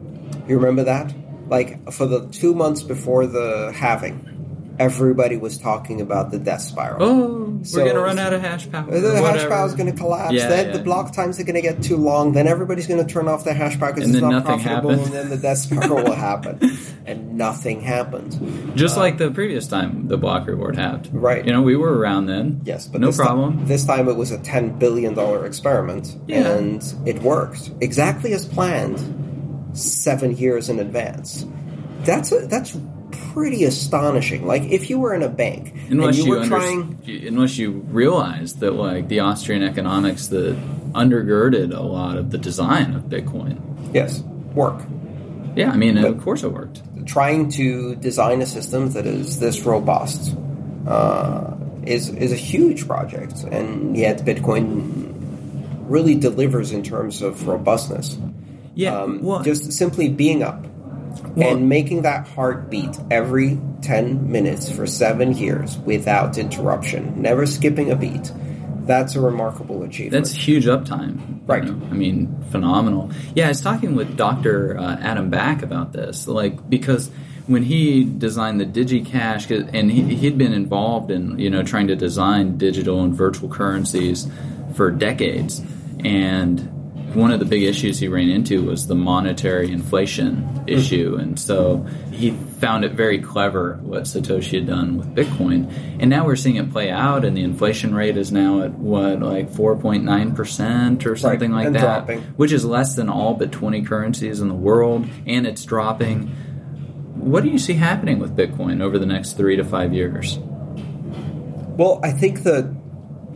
You 0.48 0.56
remember 0.56 0.84
that? 0.84 1.14
Like, 1.48 1.92
for 1.92 2.06
the 2.06 2.26
two 2.28 2.54
months 2.54 2.82
before 2.82 3.26
the 3.26 3.70
halving, 3.74 4.33
everybody 4.78 5.36
was 5.36 5.58
talking 5.58 6.00
about 6.00 6.30
the 6.30 6.38
death 6.38 6.62
spiral. 6.62 7.02
oh, 7.02 7.60
we're 7.72 7.84
going 7.84 7.94
to 7.94 8.00
run 8.00 8.18
out 8.18 8.32
of 8.32 8.40
hash 8.40 8.70
power. 8.70 8.90
The 8.90 9.14
hash 9.22 9.48
power 9.48 9.66
is 9.66 9.74
going 9.74 9.90
to 9.90 9.96
collapse. 9.96 10.34
Yeah, 10.34 10.48
then 10.48 10.66
yeah. 10.66 10.76
the 10.76 10.82
block 10.82 11.12
times 11.12 11.38
are 11.40 11.44
going 11.44 11.54
to 11.54 11.62
get 11.62 11.82
too 11.82 11.96
long. 11.96 12.32
Then 12.32 12.46
everybody's 12.46 12.86
going 12.86 13.04
to 13.04 13.10
turn 13.10 13.28
off 13.28 13.44
their 13.44 13.54
hash 13.54 13.78
power 13.78 13.92
because 13.92 14.10
it's 14.10 14.20
not 14.20 14.44
profitable. 14.44 14.90
happened. 14.90 15.04
And 15.06 15.12
then 15.14 15.30
the 15.30 15.36
death 15.36 15.58
spiral 15.58 16.02
will 16.04 16.12
happen, 16.14 16.58
and 17.06 17.38
nothing 17.38 17.80
happens. 17.80 18.36
Just 18.74 18.96
uh, 18.96 19.00
like 19.00 19.18
the 19.18 19.30
previous 19.30 19.66
time 19.66 20.08
the 20.08 20.16
block 20.18 20.46
reward 20.46 20.76
halved. 20.76 21.08
Right. 21.12 21.44
You 21.44 21.52
know, 21.52 21.62
we 21.62 21.76
were 21.76 21.96
around 21.96 22.26
then. 22.26 22.60
Yes, 22.64 22.86
but 22.86 23.00
no 23.00 23.06
this 23.08 23.16
problem. 23.16 23.66
this 23.66 23.84
time 23.86 24.08
it 24.08 24.16
was 24.16 24.30
a 24.30 24.38
ten 24.38 24.78
billion 24.78 25.14
dollar 25.14 25.46
experiment, 25.46 26.16
Yeah. 26.26 26.48
and 26.56 26.94
it 27.06 27.22
worked 27.22 27.70
exactly 27.80 28.32
as 28.34 28.46
planned, 28.46 28.98
seven 29.76 30.36
years 30.36 30.68
in 30.68 30.78
advance. 30.80 31.46
That's 32.02 32.32
a, 32.32 32.46
that's 32.46 32.76
pretty 33.32 33.64
astonishing. 33.64 34.46
Like 34.46 34.62
if 34.62 34.90
you 34.90 34.98
were 34.98 35.14
in 35.14 35.22
a 35.22 35.28
bank 35.28 35.74
unless 35.90 36.16
and 36.18 36.26
you, 36.26 36.34
you, 36.34 36.40
were 36.40 36.46
trying, 36.46 36.98
unless 37.26 37.58
you 37.58 37.70
realize 37.70 38.54
that 38.56 38.72
like 38.72 39.08
the 39.08 39.20
Austrian 39.20 39.62
economics 39.62 40.28
that 40.28 40.56
undergirded 40.92 41.76
a 41.76 41.82
lot 41.82 42.16
of 42.16 42.30
the 42.30 42.38
design 42.38 42.94
of 42.94 43.04
Bitcoin. 43.04 43.58
yes, 43.92 44.20
work. 44.54 44.80
Yeah, 45.56 45.70
I 45.70 45.76
mean, 45.76 45.94
But- 45.94 46.04
of 46.06 46.22
course 46.22 46.42
it 46.42 46.52
worked. 46.52 46.82
trying 47.06 47.50
to 47.50 47.94
design 47.96 48.40
a 48.42 48.46
system 48.46 48.90
that 48.92 49.06
is 49.06 49.38
this 49.38 49.62
robust 49.64 50.34
uh, 50.86 51.54
is 51.84 52.08
is 52.08 52.32
a 52.32 52.36
huge 52.36 52.86
project, 52.86 53.44
and 53.50 53.96
yet 53.96 54.24
Bitcoin 54.24 55.12
really 55.88 56.14
delivers 56.14 56.72
in 56.72 56.82
terms 56.82 57.20
of 57.22 57.46
robustness. 57.46 58.16
Yeah. 58.74 59.02
Um, 59.02 59.22
well, 59.22 59.42
just 59.42 59.72
simply 59.72 60.08
being 60.08 60.42
up 60.42 60.64
Well- 61.36 61.56
and 61.56 61.68
making 61.68 62.02
that 62.02 62.26
heart 62.28 62.70
beat 62.70 62.98
every 63.10 63.58
ten 63.82 64.30
minutes 64.30 64.70
for 64.70 64.86
seven 64.86 65.36
years 65.36 65.78
without 65.84 66.38
interruption, 66.38 67.14
never 67.16 67.46
skipping 67.46 67.90
a 67.90 67.96
beat. 67.96 68.30
That's 68.86 69.16
a 69.16 69.20
remarkable 69.20 69.82
achievement. 69.82 70.12
That's 70.24 70.32
huge 70.34 70.66
uptime. 70.66 71.16
you 71.18 71.40
Right. 71.46 71.64
know? 71.64 71.76
I 71.90 71.94
mean, 71.94 72.34
phenomenal. 72.50 73.10
Yeah, 73.34 73.46
I 73.46 73.48
was 73.48 73.60
talking 73.62 73.94
with 73.94 74.16
Dr. 74.16 74.76
Uh, 74.78 74.96
Adam 75.00 75.30
Back 75.30 75.62
about 75.62 75.92
this, 75.92 76.26
like 76.28 76.68
because 76.70 77.10
when 77.46 77.62
he 77.62 78.04
designed 78.04 78.60
the 78.60 78.64
DigiCash, 78.66 79.48
'cause- 79.48 79.68
and 79.72 79.90
he, 79.90 80.02
he'd 80.14 80.38
been 80.38 80.52
involved 80.54 81.10
in 81.10 81.38
you 81.38 81.50
know 81.50 81.62
trying 81.62 81.86
to 81.88 81.96
design 81.96 82.56
digital 82.58 83.02
and 83.02 83.14
virtual 83.14 83.48
currencies 83.48 84.26
for 84.74 84.90
decades, 84.90 85.62
and 86.04 86.68
one 87.14 87.30
of 87.30 87.38
the 87.38 87.46
big 87.46 87.62
issues 87.62 87.98
he 87.98 88.08
ran 88.08 88.28
into 88.28 88.62
was 88.62 88.86
the 88.86 88.94
monetary 88.94 89.70
inflation 89.70 90.64
issue, 90.66 91.14
hmm. 91.14 91.20
and 91.20 91.40
so 91.40 91.86
he 92.12 92.30
found 92.30 92.84
it 92.84 92.92
very 92.92 93.18
clever 93.18 93.78
what 93.82 94.04
Satoshi 94.04 94.54
had 94.58 94.66
done 94.66 94.96
with 94.96 95.14
Bitcoin. 95.14 95.72
And 96.00 96.10
now 96.10 96.24
we're 96.24 96.36
seeing 96.36 96.56
it 96.56 96.70
play 96.70 96.90
out, 96.90 97.24
and 97.24 97.36
the 97.36 97.42
inflation 97.42 97.94
rate 97.94 98.16
is 98.16 98.32
now 98.32 98.62
at 98.62 98.72
what, 98.72 99.20
like 99.20 99.50
4.9% 99.50 101.06
or 101.06 101.16
something 101.16 101.52
Right, 101.52 101.64
like 101.64 101.72
that, 101.74 101.80
dropping. 102.06 102.20
which 102.36 102.52
is 102.52 102.64
less 102.64 102.94
than 102.96 103.08
all 103.08 103.34
but 103.34 103.52
20 103.52 103.82
currencies 103.82 104.40
in 104.40 104.48
the 104.48 104.54
world, 104.54 105.06
and 105.26 105.46
it's 105.46 105.64
dropping. 105.64 106.28
What 107.14 107.42
do 107.42 107.50
you 107.50 107.58
see 107.58 107.74
happening 107.74 108.18
with 108.18 108.36
Bitcoin 108.36 108.82
over 108.82 108.98
the 108.98 109.06
next 109.06 109.34
three 109.36 109.56
to 109.56 109.64
five 109.64 109.92
years? 109.94 110.38
Well, 111.76 112.00
I 112.02 112.12
think 112.12 112.42
that 112.42 112.72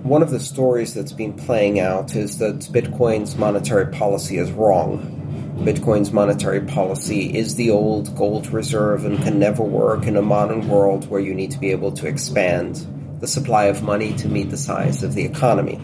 one 0.08 0.22
of 0.22 0.30
the 0.30 0.40
stories 0.40 0.94
that's 0.94 1.12
been 1.12 1.34
playing 1.34 1.78
out 1.80 2.16
is 2.16 2.38
that 2.38 2.60
Bitcoin's 2.60 3.36
monetary 3.36 3.92
policy 3.92 4.38
is 4.38 4.50
wrong. 4.50 5.14
Bitcoin's 5.58 6.12
monetary 6.12 6.62
policy 6.62 7.36
is 7.36 7.56
the 7.56 7.70
old 7.70 8.16
gold 8.16 8.46
reserve 8.48 9.04
and 9.04 9.18
can 9.22 9.38
never 9.38 9.62
work 9.62 10.06
in 10.06 10.16
a 10.16 10.22
modern 10.22 10.68
world 10.68 11.08
where 11.10 11.20
you 11.20 11.34
need 11.34 11.50
to 11.50 11.58
be 11.58 11.72
able 11.72 11.92
to 11.92 12.06
expand 12.06 12.86
the 13.20 13.26
supply 13.26 13.64
of 13.64 13.82
money 13.82 14.14
to 14.14 14.28
meet 14.28 14.50
the 14.50 14.56
size 14.56 15.02
of 15.02 15.14
the 15.14 15.24
economy. 15.24 15.76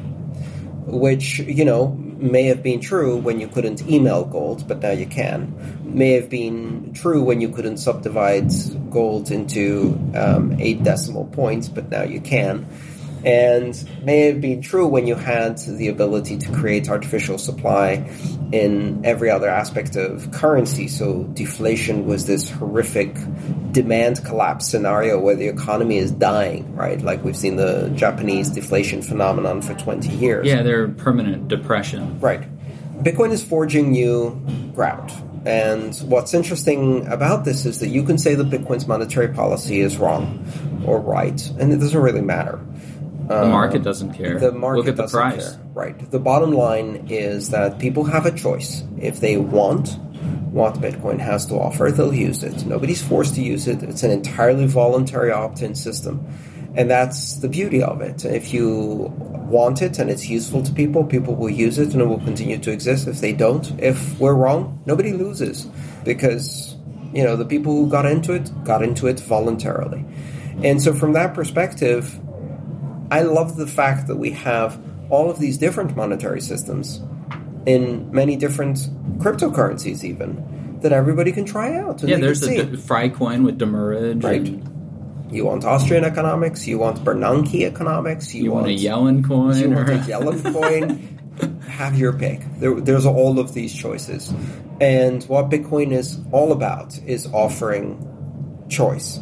Which, 0.87 1.41
you 1.41 1.65
know, 1.65 1.89
may 1.89 2.45
have 2.45 2.63
been 2.63 2.81
true 2.81 3.17
when 3.17 3.41
you 3.41 3.49
couldn't 3.49 3.83
email 3.89 4.25
gold, 4.25 4.67
but 4.67 4.81
now 4.81 4.93
you 4.93 5.07
can. 5.07 5.53
May 5.83 6.13
have 6.13 6.31
been 6.31 6.93
true 6.95 7.23
when 7.23 7.41
you 7.41 7.49
couldn't 7.51 7.79
subdivide 7.79 8.53
gold 8.91 9.31
into 9.31 9.99
um, 10.15 10.57
eight 10.61 10.83
decimal 10.83 11.27
points, 11.27 11.69
but 11.69 11.91
now 11.91 12.03
you 12.03 12.21
can 12.21 12.67
and 13.25 13.89
may 14.05 14.27
have 14.27 14.41
been 14.41 14.61
true 14.61 14.87
when 14.87 15.07
you 15.07 15.15
had 15.15 15.59
the 15.59 15.89
ability 15.89 16.37
to 16.39 16.53
create 16.53 16.89
artificial 16.89 17.39
supply 17.39 18.09
in 18.53 19.05
every 19.05 19.31
other 19.31 19.49
aspect 19.49 19.97
of 19.97 20.31
currency. 20.31 20.89
So 20.89 21.25
deflation 21.25 22.07
was 22.07 22.27
this 22.27 22.51
horrific 22.51 23.17
demand 23.73 24.25
collapse 24.25 24.69
scenario 24.69 25.19
where 25.19 25.35
the 25.35 25.49
economy 25.49 25.99
is 25.99 26.11
dying, 26.11 26.75
right? 26.77 27.01
Like 27.01 27.25
we've 27.25 27.37
seen 27.37 27.57
the 27.57 27.91
Japanese 27.95 28.51
deflation 28.51 29.03
phenomenon 29.03 29.63
for 29.63 29.75
20 29.75 30.09
years. 30.09 30.47
Yeah, 30.47 30.63
they're 30.63 30.89
permanent 30.89 31.49
depression. 31.49 32.21
Right. 32.21 32.43
Bitcoin 33.03 33.33
is 33.33 33.43
forging 33.43 33.91
new 33.91 34.41
ground. 34.75 35.13
And 35.47 35.95
what's 36.07 36.33
interesting 36.33 37.07
about 37.09 37.45
this 37.45 37.67
is 37.67 37.81
that 37.81 37.89
you 37.89 38.03
can 38.03 38.17
say 38.17 38.35
that 38.35 38.49
Bitcoin's 38.49 38.87
monetary 38.87 39.29
policy 39.29 39.81
is 39.81 39.99
wrong 39.99 40.47
or 40.87 41.01
right, 41.01 41.51
and 41.59 41.73
it 41.73 41.77
doesn't 41.79 42.01
really 42.01 42.23
matter. 42.23 42.61
The 43.27 43.45
um, 43.45 43.51
market 43.51 43.83
doesn't 43.83 44.15
care. 44.15 44.39
The 44.39 44.53
market 44.53 44.79
Look 44.79 44.89
at 44.89 44.97
the 44.97 45.09
price. 45.09 45.53
care. 45.53 45.65
Right. 45.73 46.11
The 46.11 46.19
bottom 46.19 46.53
line 46.53 47.07
is 47.09 47.51
that 47.51 47.79
people 47.79 48.05
have 48.05 48.27
a 48.27 48.33
choice. 48.33 48.85
If 48.99 49.21
they 49.21 49.37
want 49.37 49.99
what 50.53 50.75
Bitcoin 50.75 51.19
has 51.19 51.47
to 51.47 51.55
offer, 51.55 51.91
they'll 51.91 52.15
use 52.15 52.43
it. 52.43 52.67
Nobody's 52.67 53.03
forced 53.03 53.35
to 53.37 53.43
use 53.43 53.67
it. 53.67 53.83
It's 53.83 54.03
an 54.03 54.11
entirely 54.11 54.67
voluntary 54.67 55.33
opt-in 55.33 55.75
system. 55.75 56.27
And 56.77 56.91
that's 56.91 57.37
the 57.37 57.49
beauty 57.49 57.83
of 57.83 58.01
it. 58.01 58.25
If 58.25 58.53
you 58.53 59.13
want 59.49 59.81
it 59.83 59.99
and 59.99 60.11
it's 60.11 60.29
useful 60.29 60.63
to 60.63 60.73
people, 60.73 61.05
people 61.05 61.35
will 61.35 61.51
use 61.51 61.79
it 61.79 61.93
and 61.93 62.03
it 62.03 62.07
will 62.07 62.21
continue 62.21 62.59
to 62.59 62.71
exist. 62.73 63.07
If 63.07 63.21
they 63.21 63.33
don't, 63.33 63.81
if 63.81 64.19
we're 64.19 64.35
wrong, 64.35 64.83
nobody 64.85 65.13
loses 65.13 65.67
because, 66.05 66.77
you 67.13 67.23
know, 67.23 67.37
the 67.37 67.45
people 67.45 67.73
who 67.73 67.89
got 67.89 68.07
into 68.07 68.33
it 68.33 68.51
got 68.65 68.83
into 68.83 69.07
it 69.07 69.21
voluntarily. 69.21 70.05
And 70.63 70.83
so 70.83 70.93
from 70.93 71.13
that 71.13 71.35
perspective, 71.35 72.21
I 73.15 73.23
love 73.23 73.57
the 73.57 73.67
fact 73.67 74.07
that 74.09 74.17
we 74.17 74.31
have 74.33 74.71
all 75.11 75.31
of 75.31 75.39
these 75.39 75.57
different 75.59 75.95
monetary 75.97 76.41
systems 76.41 77.01
in 77.67 78.11
many 78.11 78.35
different 78.37 78.79
cryptocurrencies, 79.23 80.03
even 80.05 80.79
that 80.81 80.93
everybody 80.93 81.31
can 81.33 81.45
try 81.45 81.77
out. 81.77 82.03
Yeah, 82.03 82.17
there's 82.19 82.45
see. 82.45 82.59
a 82.59 82.67
Freicoin 82.67 83.45
with 83.45 83.57
demurrage. 83.59 84.23
Right. 84.25 84.41
and 84.47 85.33
You 85.33 85.45
want 85.47 85.65
Austrian 85.65 86.05
economics, 86.05 86.67
you 86.67 86.79
want 86.79 87.05
Bernanke 87.05 87.61
economics, 87.67 88.35
you, 88.35 88.45
You 88.45 88.53
want 88.53 88.67
a 88.67 88.71
Yellen 88.71 89.25
coin? 89.27 89.57
you 89.59 89.71
want 89.71 89.89
or- 89.89 89.93
a 89.93 89.99
Yellen 89.99 90.41
coin. 90.53 91.11
Have 91.69 91.99
your 91.99 92.13
pick. 92.13 92.41
There, 92.59 92.81
there's 92.81 93.07
all 93.07 93.39
of 93.39 93.55
these 93.55 93.75
choices, 93.75 94.33
and 94.81 95.23
what 95.25 95.51
Bitcoin 95.51 95.91
is 95.93 96.19
all 96.33 96.53
about 96.53 96.99
is 97.07 97.27
offering 97.33 97.87
choice. 98.69 99.19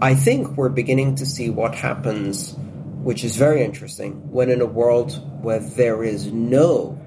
I 0.00 0.14
think 0.14 0.56
we're 0.56 0.68
beginning 0.68 1.16
to 1.16 1.26
see 1.26 1.50
what 1.50 1.74
happens, 1.74 2.54
which 3.02 3.24
is 3.24 3.36
very 3.36 3.64
interesting, 3.64 4.30
when 4.30 4.50
in 4.50 4.60
a 4.60 4.66
world 4.66 5.12
where 5.42 5.60
there 5.60 6.02
is 6.02 6.32
no 6.32 7.00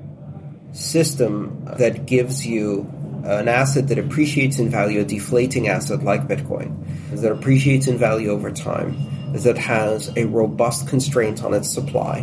system 0.72 1.64
that 1.78 2.06
gives 2.06 2.46
you 2.46 2.90
an 3.26 3.48
asset 3.48 3.88
that 3.90 4.00
appreciates 4.00 4.58
in 4.58 4.70
value, 4.70 5.02
a 5.02 5.06
deflating 5.06 5.68
asset 5.68 6.04
like 6.04 6.28
Bitcoin, 6.28 6.76
that 7.12 7.32
appreciates 7.32 7.88
in 7.88 7.98
value 7.98 8.30
over 8.30 8.52
time, 8.52 8.96
that 9.34 9.58
has 9.58 10.12
a 10.18 10.26
robust 10.26 10.88
constraint 10.88 11.44
on 11.44 11.54
its 11.54 11.70
supply, 11.70 12.22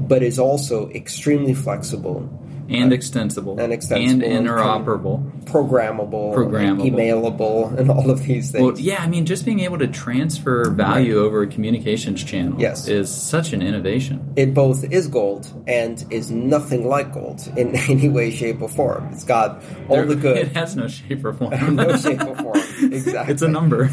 but 0.00 0.22
is 0.22 0.38
also 0.38 0.88
extremely 0.90 1.54
flexible, 1.54 2.28
and 2.68 2.92
extensible. 2.92 3.58
And 3.58 3.72
extensible 3.72 4.10
And 4.10 4.22
and 4.22 4.46
interoperable. 4.46 5.44
programmable, 5.44 6.34
Programmable. 6.34 6.90
emailable, 6.90 7.76
and 7.78 7.90
all 7.90 8.10
of 8.10 8.22
these 8.24 8.50
things. 8.50 8.62
Well, 8.62 8.78
yeah, 8.78 9.02
I 9.02 9.06
mean, 9.08 9.24
just 9.26 9.44
being 9.44 9.60
able 9.60 9.78
to 9.78 9.86
transfer 9.88 10.70
value 10.70 11.18
over 11.18 11.42
a 11.42 11.46
communications 11.46 12.22
channel 12.22 12.60
Yes. 12.60 12.86
is 12.88 13.10
such 13.10 13.52
an 13.52 13.62
innovation. 13.62 14.20
it 14.36 14.54
both 14.54 14.84
is 14.92 15.08
gold 15.08 15.46
and 15.66 16.04
is 16.10 16.30
nothing 16.30 16.86
like 16.88 17.12
gold 17.12 17.40
in 17.56 17.74
any 17.88 18.08
way, 18.08 18.30
shape, 18.30 18.60
or 18.62 18.68
form. 18.68 19.08
It's 19.12 19.24
got 19.24 19.62
all 19.88 19.96
There- 19.96 20.06
the 20.06 20.16
good, 20.26 20.36
It 20.36 20.48
has 20.56 20.76
no 20.76 20.88
shape 20.88 21.24
or 21.24 21.32
form. 21.32 21.50
no 21.76 21.96
shape 21.96 22.20
or 22.22 22.36
form. 22.36 22.58
Exactly. 22.92 23.32
it's 23.32 23.42
a 23.42 23.48
number. 23.48 23.90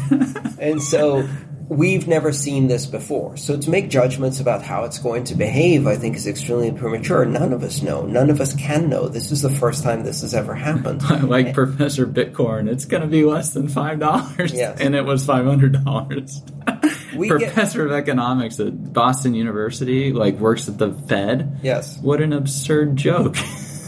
And 0.58 0.80
so 0.82 1.26
we've 1.68 2.06
never 2.06 2.32
seen 2.32 2.68
this 2.68 2.86
before. 2.86 3.36
So 3.36 3.56
to 3.58 3.70
make 3.70 3.88
judgments 3.90 4.40
about 4.40 4.62
how 4.62 4.84
it's 4.84 4.98
going 4.98 5.24
to 5.24 5.34
behave, 5.34 5.86
I 5.86 5.96
think 5.96 6.16
is 6.16 6.26
extremely 6.26 6.70
premature. 6.72 7.24
None 7.24 7.52
of 7.52 7.62
us 7.62 7.82
know. 7.82 8.06
None 8.06 8.30
of 8.30 8.40
us 8.40 8.54
can 8.54 8.88
know. 8.88 9.08
This 9.08 9.32
is 9.32 9.42
the 9.42 9.50
first 9.50 9.82
time 9.82 10.04
this 10.04 10.20
has 10.22 10.34
ever 10.34 10.54
happened. 10.54 11.02
like 11.28 11.54
Professor 11.54 12.06
Bitcoin, 12.06 12.70
it's 12.70 12.84
going 12.84 13.02
to 13.02 13.08
be 13.08 13.24
less 13.24 13.52
than 13.52 13.68
five 13.68 13.98
dollars, 13.98 14.52
Yes. 14.52 14.80
and 14.80 14.94
it 14.94 15.04
was 15.04 15.24
five 15.26 15.44
hundred 15.44 15.84
dollars. 15.84 16.42
We 17.16 17.28
get- 17.28 17.38
Professor 17.54 17.86
of 17.86 17.92
economics 17.92 18.60
at 18.60 18.92
Boston 18.92 19.32
University, 19.34 20.12
like 20.12 20.38
works 20.38 20.68
at 20.68 20.76
the 20.76 20.92
Fed. 20.92 21.60
Yes. 21.62 21.98
What 22.02 22.20
an 22.20 22.34
absurd 22.34 22.96
joke! 22.96 23.36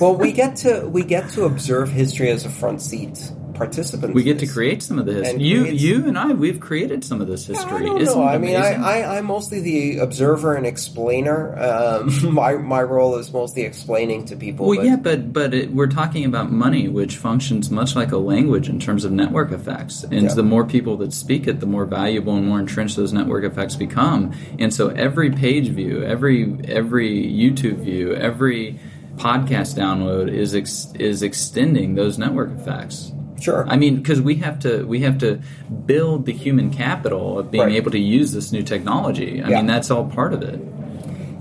Well, 0.01 0.15
we 0.17 0.33
get 0.33 0.57
to 0.59 0.89
we 0.89 1.03
get 1.03 1.29
to 1.31 1.45
observe 1.45 1.91
history 1.91 2.31
as 2.31 2.47
a 2.47 2.49
front 2.51 2.81
seat 2.81 3.31
participant. 3.59 4.15
we 4.15 4.23
get 4.23 4.39
to 4.39 4.47
create 4.47 4.83
some 4.83 4.99
of 4.99 5.05
the 5.07 5.13
history. 5.13 5.43
You, 5.43 5.65
you, 5.67 6.07
and 6.07 6.17
I, 6.19 6.29
we've 6.33 6.61
created 6.61 7.05
some 7.05 7.21
of 7.21 7.27
this 7.27 7.49
I 7.51 7.53
history. 7.53 7.85
don't 7.87 8.01
Isn't 8.01 8.19
know. 8.19 8.27
it 8.27 8.31
I 8.31 8.39
mean, 8.39 8.57
I, 8.57 8.75
I, 9.03 9.19
I'm 9.19 9.27
mostly 9.27 9.61
the 9.61 9.99
observer 9.99 10.55
and 10.55 10.65
explainer. 10.67 11.59
Um, 11.59 12.33
my 12.35 12.55
my 12.55 12.83
role 12.83 13.17
is 13.17 13.33
mostly 13.33 13.63
explaining 13.63 14.25
to 14.27 14.37
people. 14.37 14.67
Well, 14.67 14.79
but- 14.79 14.87
yeah, 14.87 14.97
but 14.97 15.33
but 15.33 15.53
it, 15.53 15.73
we're 15.73 15.89
talking 15.89 16.25
about 16.25 16.51
money, 16.51 16.89
which 16.89 17.17
functions 17.17 17.71
much 17.71 17.95
like 17.97 18.13
a 18.13 18.17
language 18.19 18.69
in 18.69 18.79
terms 18.81 19.05
of 19.05 19.13
network 19.13 19.53
effects. 19.53 20.05
And 20.05 20.23
Yeah. 20.29 20.35
the 20.35 20.43
more 20.43 20.65
people 20.65 20.97
that 20.99 21.13
speak 21.13 21.47
it, 21.47 21.61
the 21.61 21.67
more 21.67 21.85
valuable 21.85 22.37
and 22.37 22.47
more 22.47 22.61
entrenched 22.61 22.97
those 22.97 23.13
network 23.13 23.45
effects 23.45 23.75
become. 23.77 24.33
And 24.59 24.73
so 24.73 24.89
every 24.89 25.31
page 25.31 25.69
view, 25.69 26.03
every 26.05 26.57
every 26.69 27.11
YouTube 27.25 27.79
view, 27.79 28.15
every 28.15 28.79
podcast 29.17 29.75
download 29.77 30.33
is 30.33 30.55
ex, 30.55 30.93
is 30.95 31.23
extending 31.25 31.97
those 31.97 32.19
network 32.19 32.51
effects. 32.53 33.11
Sure. 33.41 33.67
I 33.69 33.77
mean, 33.77 33.97
because 33.97 34.21
we 34.21 34.37
have 34.37 34.59
to 34.61 34.85
we 34.85 35.01
have 35.01 35.19
to 35.19 35.41
build 35.87 36.27
the 36.27 36.33
human 36.33 36.71
capital 36.71 37.39
of 37.39 37.51
being 37.51 37.65
Right. 37.65 37.77
able 37.77 37.91
to 37.93 37.99
use 37.99 38.33
this 38.33 38.53
new 38.53 38.63
technology. 38.63 39.43
I 39.43 39.49
Yeah. 39.51 39.57
mean, 39.59 39.67
that's 39.67 39.91
all 39.91 40.05
part 40.07 40.33
of 40.33 40.43
it. 40.43 40.61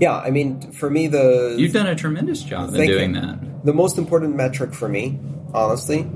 yeah, 0.00 0.16
I 0.16 0.30
mean, 0.30 0.60
for 0.72 0.88
me, 0.90 1.08
the 1.08 1.56
You've 1.58 1.72
done 1.72 1.88
a 1.88 1.94
tremendous 1.96 2.42
job 2.42 2.74
in 2.74 2.86
doing 2.86 3.14
you. 3.14 3.20
that. 3.20 3.38
The 3.64 3.72
most 3.72 3.98
important 3.98 4.36
metric 4.36 4.72
for 4.74 4.88
me, 4.88 5.18
honestly, 5.52 6.06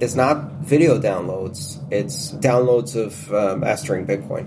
is 0.00 0.14
not 0.14 0.60
video 0.62 0.98
downloads. 1.00 1.78
It's 1.90 2.32
downloads 2.32 2.96
of 2.96 3.32
um, 3.32 3.60
mastering 3.60 4.06
Bitcoin, 4.06 4.46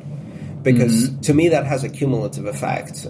because 0.62 1.10
Mm-hmm. 1.10 1.22
to 1.22 1.34
me 1.34 1.50
that 1.50 1.66
has 1.66 1.84
a 1.84 1.90
cumulative 1.90 2.46
effect. 2.46 3.08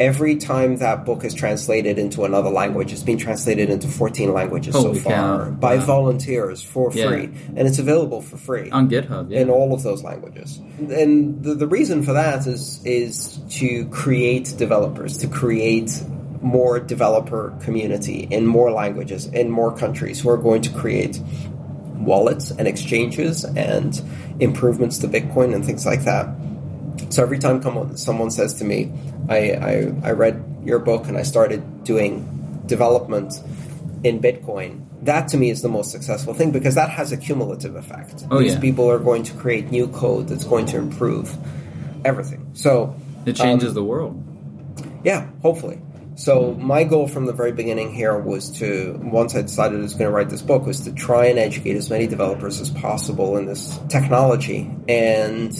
Every 0.00 0.34
time 0.36 0.78
that 0.78 1.04
book 1.04 1.24
is 1.24 1.34
translated 1.34 1.98
into 2.00 2.24
another 2.24 2.50
language, 2.50 2.92
it's 2.92 3.02
been 3.04 3.18
translated 3.18 3.70
into 3.70 3.86
14 3.86 4.32
languages 4.32 4.74
Holy 4.74 4.98
so 4.98 5.08
far 5.08 5.44
cow. 5.44 5.50
by 5.50 5.76
Wow. 5.76 5.84
volunteers 5.84 6.60
for 6.62 6.90
Yeah. 6.92 7.08
free, 7.08 7.28
and 7.54 7.68
it's 7.68 7.78
available 7.78 8.20
for 8.20 8.36
free 8.36 8.70
On 8.70 8.88
GitHub, 8.90 9.30
yeah. 9.30 9.40
in 9.40 9.50
all 9.50 9.72
of 9.72 9.82
those 9.84 10.02
languages. 10.02 10.60
And 10.90 11.42
the, 11.44 11.54
the 11.54 11.68
reason 11.68 12.02
for 12.02 12.12
that 12.12 12.46
is 12.46 12.80
is 12.84 13.38
to 13.60 13.84
create 13.86 14.54
developers, 14.58 15.16
to 15.18 15.28
create 15.28 16.02
more 16.42 16.78
developer 16.80 17.52
community 17.60 18.26
in 18.30 18.46
more 18.46 18.70
languages, 18.72 19.26
in 19.32 19.48
more 19.50 19.70
countries 19.72 20.20
who 20.20 20.28
are 20.28 20.36
going 20.36 20.60
to 20.62 20.70
create 20.70 21.20
wallets 22.00 22.50
and 22.50 22.66
exchanges 22.68 23.44
and 23.44 24.02
improvements 24.40 24.98
to 24.98 25.08
Bitcoin 25.08 25.54
and 25.54 25.64
things 25.64 25.86
like 25.86 26.04
that. 26.04 26.28
So 27.10 27.22
every 27.22 27.38
time 27.38 27.62
come- 27.62 27.96
someone 27.96 28.30
says 28.30 28.54
to 28.54 28.64
me, 28.64 28.92
I, 29.28 29.36
I, 29.52 29.92
I 30.04 30.10
read 30.12 30.42
your 30.64 30.78
book 30.78 31.06
and 31.08 31.16
I 31.16 31.22
started 31.22 31.84
doing 31.84 32.62
development 32.66 33.34
in 34.02 34.20
Bitcoin, 34.20 34.84
that 35.02 35.28
to 35.28 35.36
me 35.36 35.50
is 35.50 35.62
the 35.62 35.68
most 35.68 35.90
successful 35.90 36.34
thing 36.34 36.50
because 36.50 36.74
that 36.74 36.90
has 36.90 37.12
a 37.12 37.16
cumulative 37.16 37.74
effect. 37.76 38.24
Oh, 38.30 38.38
These 38.38 38.54
yeah. 38.54 38.60
people 38.60 38.90
are 38.90 38.98
going 38.98 39.22
to 39.24 39.34
create 39.34 39.70
new 39.70 39.88
code 39.88 40.28
that's 40.28 40.44
going 40.44 40.66
to 40.66 40.76
improve 40.78 41.36
everything. 42.04 42.50
So 42.54 42.94
It 43.26 43.36
changes 43.36 43.70
um, 43.70 43.74
the 43.74 43.84
world. 43.84 44.22
yeah, 45.04 45.28
hopefully. 45.42 45.80
So 46.16 46.54
my 46.54 46.84
goal 46.84 47.08
from 47.08 47.26
the 47.26 47.32
very 47.32 47.50
beginning 47.52 47.92
here 47.92 48.16
was 48.16 48.50
to 48.58 48.98
once 49.02 49.34
I 49.34 49.42
decided 49.42 49.80
I 49.80 49.82
was 49.82 49.94
going 49.94 50.04
to 50.08 50.14
write 50.14 50.30
this 50.30 50.42
book 50.42 50.64
was 50.64 50.80
to 50.82 50.92
try 50.92 51.26
and 51.26 51.38
educate 51.40 51.74
as 51.76 51.90
many 51.90 52.06
developers 52.06 52.60
as 52.60 52.70
possible 52.70 53.36
in 53.36 53.46
this 53.46 53.78
technology 53.88 54.70
and 54.88 55.52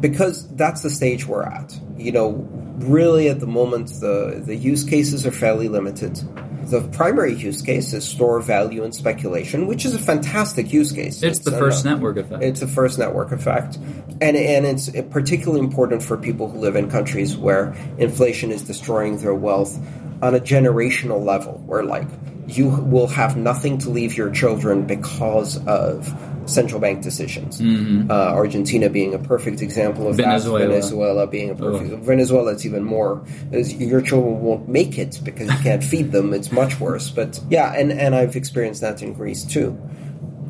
because 0.00 0.48
that's 0.56 0.82
the 0.82 0.90
stage 0.90 1.26
we're 1.26 1.42
at. 1.42 1.78
You 1.96 2.12
know, 2.12 2.48
really 2.78 3.28
at 3.28 3.40
the 3.40 3.46
moment 3.46 3.88
the 4.00 4.42
the 4.44 4.54
use 4.54 4.84
cases 4.84 5.26
are 5.26 5.32
fairly 5.32 5.68
limited. 5.68 6.20
The 6.66 6.82
primary 6.88 7.32
use 7.34 7.62
case 7.62 7.92
is 7.92 8.04
store 8.04 8.40
value 8.40 8.82
and 8.82 8.92
speculation, 8.92 9.68
which 9.68 9.84
is 9.84 9.94
a 9.94 10.00
fantastic 10.00 10.72
use 10.72 10.90
case. 10.90 11.22
It's 11.22 11.38
the 11.38 11.54
uh, 11.54 11.58
first 11.58 11.84
network 11.84 12.16
effect. 12.16 12.42
it's 12.42 12.60
the 12.60 12.66
first 12.66 12.98
network 12.98 13.30
effect, 13.30 13.76
and 14.20 14.36
and 14.36 14.66
it's 14.66 14.90
particularly 15.10 15.60
important 15.60 16.02
for 16.02 16.16
people 16.16 16.50
who 16.50 16.58
live 16.58 16.76
in 16.76 16.90
countries 16.90 17.36
where 17.36 17.72
inflation 17.98 18.50
is 18.50 18.62
destroying 18.62 19.18
their 19.18 19.34
wealth 19.34 19.78
on 20.22 20.34
a 20.34 20.40
generational 20.40 21.24
level, 21.24 21.62
where 21.66 21.84
like 21.84 22.08
you 22.48 22.68
will 22.68 23.08
have 23.08 23.36
nothing 23.36 23.78
to 23.78 23.90
leave 23.90 24.16
your 24.16 24.30
children 24.30 24.86
because 24.86 25.64
of 25.66 26.12
central 26.46 26.80
bank 26.80 27.02
decisions. 27.02 27.60
Uh, 27.60 28.12
Argentina 28.12 28.88
being 28.88 29.12
a 29.14 29.18
perfect 29.18 29.60
example 29.62 30.08
of 30.08 30.16
Mm-hmm. 30.16 30.30
Venezuela. 30.30 30.58
that. 30.60 30.68
Venezuela 30.70 31.26
being 31.26 31.50
a 31.50 31.54
perfect. 31.54 32.02
Venezuela, 32.04 32.52
it's 32.52 32.64
even 32.64 32.84
more. 32.84 33.24
Your 33.52 34.00
children 34.00 34.40
won't 34.40 34.68
make 34.68 34.98
it 34.98 35.20
because 35.24 35.50
you 35.50 35.58
can't 35.58 35.82
feed 35.84 36.12
them. 36.12 36.32
It's 36.32 36.50
much 36.52 36.80
worse. 36.80 37.10
But 37.10 37.38
yeah, 37.50 37.72
and 37.74 37.92
and 37.92 38.14
I've 38.14 38.36
experienced 38.36 38.80
that 38.80 39.02
in 39.02 39.12
Greece 39.12 39.44
too 39.44 39.76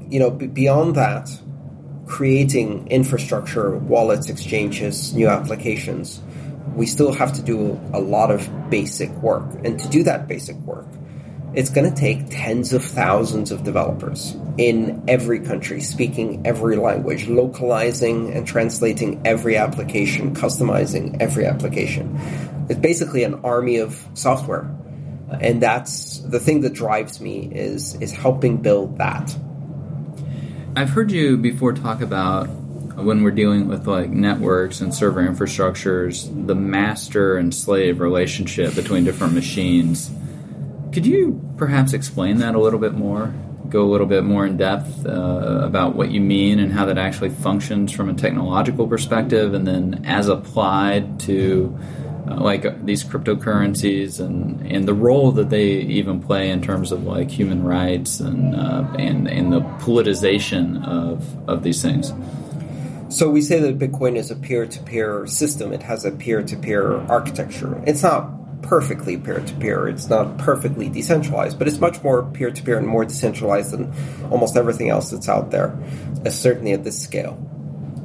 you 0.08 0.20
know, 0.20 0.30
b- 0.30 0.46
beyond 0.46 0.94
that, 0.94 1.28
creating 2.06 2.86
infrastructure, 2.88 3.76
wallets, 3.76 4.28
exchanges, 4.28 5.12
new 5.14 5.26
applications, 5.28 6.20
we 6.76 6.86
still 6.86 7.12
have 7.12 7.32
to 7.32 7.42
do 7.42 7.78
a 7.92 7.98
lot 7.98 8.30
of 8.30 8.48
basic 8.70 9.10
work. 9.22 9.42
And 9.64 9.78
to 9.80 9.88
do 9.88 10.04
that 10.04 10.28
basic 10.28 10.56
work, 10.58 10.86
it's 11.54 11.70
going 11.70 11.88
to 11.90 11.98
take 11.98 12.28
tens 12.30 12.72
of 12.72 12.84
thousands 12.84 13.50
of 13.50 13.64
developers 13.64 14.36
in 14.58 15.04
every 15.08 15.40
country, 15.40 15.80
speaking 15.80 16.46
every 16.46 16.76
language, 16.76 17.28
localizing 17.28 18.32
and 18.32 18.46
translating 18.46 19.22
every 19.24 19.56
application, 19.56 20.34
customizing 20.34 21.20
every 21.20 21.46
application. 21.46 22.18
It's 22.68 22.80
basically 22.80 23.24
an 23.24 23.40
army 23.44 23.78
of 23.78 24.06
software. 24.14 24.70
And 25.40 25.60
that's 25.60 26.18
the 26.18 26.38
thing 26.38 26.60
that 26.60 26.72
drives 26.72 27.20
me 27.20 27.50
is 27.52 27.94
is 28.00 28.12
helping 28.12 28.58
build 28.58 28.98
that. 28.98 29.36
I've 30.76 30.90
heard 30.90 31.10
you 31.10 31.36
before 31.36 31.72
talk 31.72 32.00
about 32.00 32.48
when 32.96 33.22
we're 33.22 33.30
dealing 33.30 33.68
with 33.68 33.86
like 33.86 34.10
networks 34.10 34.80
and 34.80 34.94
server 34.94 35.26
infrastructures, 35.26 36.46
the 36.46 36.54
master 36.54 37.36
and 37.36 37.54
slave 37.54 38.00
relationship 38.00 38.74
between 38.74 39.04
different 39.04 39.34
machines. 39.34 40.10
Could 40.92 41.06
you 41.06 41.40
perhaps 41.56 41.92
explain 41.92 42.38
that 42.38 42.54
a 42.54 42.60
little 42.60 42.78
bit 42.78 42.94
more? 42.94 43.34
Go 43.68 43.82
a 43.82 43.90
little 43.90 44.06
bit 44.06 44.24
more 44.24 44.46
in 44.46 44.56
depth 44.56 45.04
uh, 45.04 45.60
about 45.64 45.96
what 45.96 46.10
you 46.10 46.20
mean 46.20 46.58
and 46.60 46.72
how 46.72 46.86
that 46.86 46.98
actually 46.98 47.30
functions 47.30 47.92
from 47.92 48.08
a 48.08 48.14
technological 48.14 48.86
perspective, 48.86 49.54
and 49.54 49.66
then 49.66 50.02
as 50.06 50.28
applied 50.28 51.18
to 51.20 51.76
uh, 52.28 52.36
like 52.40 52.64
uh, 52.64 52.74
these 52.84 53.04
cryptocurrencies 53.04 54.20
and, 54.20 54.64
and 54.70 54.86
the 54.86 54.94
role 54.94 55.32
that 55.32 55.50
they 55.50 55.66
even 55.66 56.22
play 56.22 56.50
in 56.50 56.62
terms 56.62 56.92
of 56.92 57.04
like 57.04 57.30
human 57.30 57.64
rights 57.64 58.20
and 58.20 58.54
uh, 58.54 58.86
and 58.98 59.28
and 59.28 59.52
the 59.52 59.60
politicization 59.60 60.86
of 60.86 61.24
of 61.48 61.62
these 61.62 61.82
things. 61.82 62.12
So 63.08 63.30
we 63.30 63.40
say 63.40 63.60
that 63.60 63.78
Bitcoin 63.78 64.16
is 64.16 64.30
a 64.30 64.36
peer-to-peer 64.36 65.26
system. 65.26 65.72
It 65.72 65.82
has 65.82 66.04
a 66.04 66.10
peer-to-peer 66.10 66.98
architecture. 67.08 67.80
It's 67.86 68.02
not 68.02 68.30
perfectly 68.66 69.16
peer-to-peer. 69.16 69.88
It's 69.88 70.08
not 70.08 70.38
perfectly 70.38 70.88
decentralized, 70.88 71.58
but 71.58 71.68
it's 71.68 71.78
much 71.78 72.02
more 72.02 72.24
peer-to-peer 72.24 72.78
and 72.78 72.86
more 72.86 73.04
decentralized 73.04 73.70
than 73.72 73.92
almost 74.30 74.56
everything 74.56 74.90
else 74.90 75.10
that's 75.10 75.28
out 75.28 75.50
there, 75.50 75.78
uh, 76.24 76.30
certainly 76.30 76.72
at 76.72 76.84
this 76.84 77.00
scale. 77.00 77.38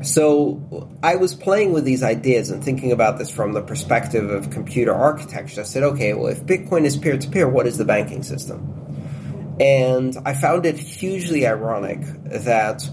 So 0.03 0.89
I 1.03 1.15
was 1.15 1.35
playing 1.35 1.73
with 1.73 1.83
these 1.83 2.01
ideas 2.01 2.49
and 2.49 2.63
thinking 2.63 2.91
about 2.91 3.19
this 3.19 3.29
from 3.29 3.53
the 3.53 3.61
perspective 3.61 4.29
of 4.29 4.49
computer 4.49 4.93
architecture. 4.93 5.61
I 5.61 5.63
said, 5.63 5.83
okay, 5.83 6.13
well, 6.13 6.27
if 6.27 6.43
Bitcoin 6.43 6.85
is 6.85 6.97
peer-to-peer, 6.97 7.47
what 7.47 7.67
is 7.67 7.77
the 7.77 7.85
banking 7.85 8.23
system? 8.23 9.55
And 9.59 10.17
I 10.25 10.33
found 10.33 10.65
it 10.65 10.77
hugely 10.77 11.45
ironic 11.45 12.01
that 12.23 12.89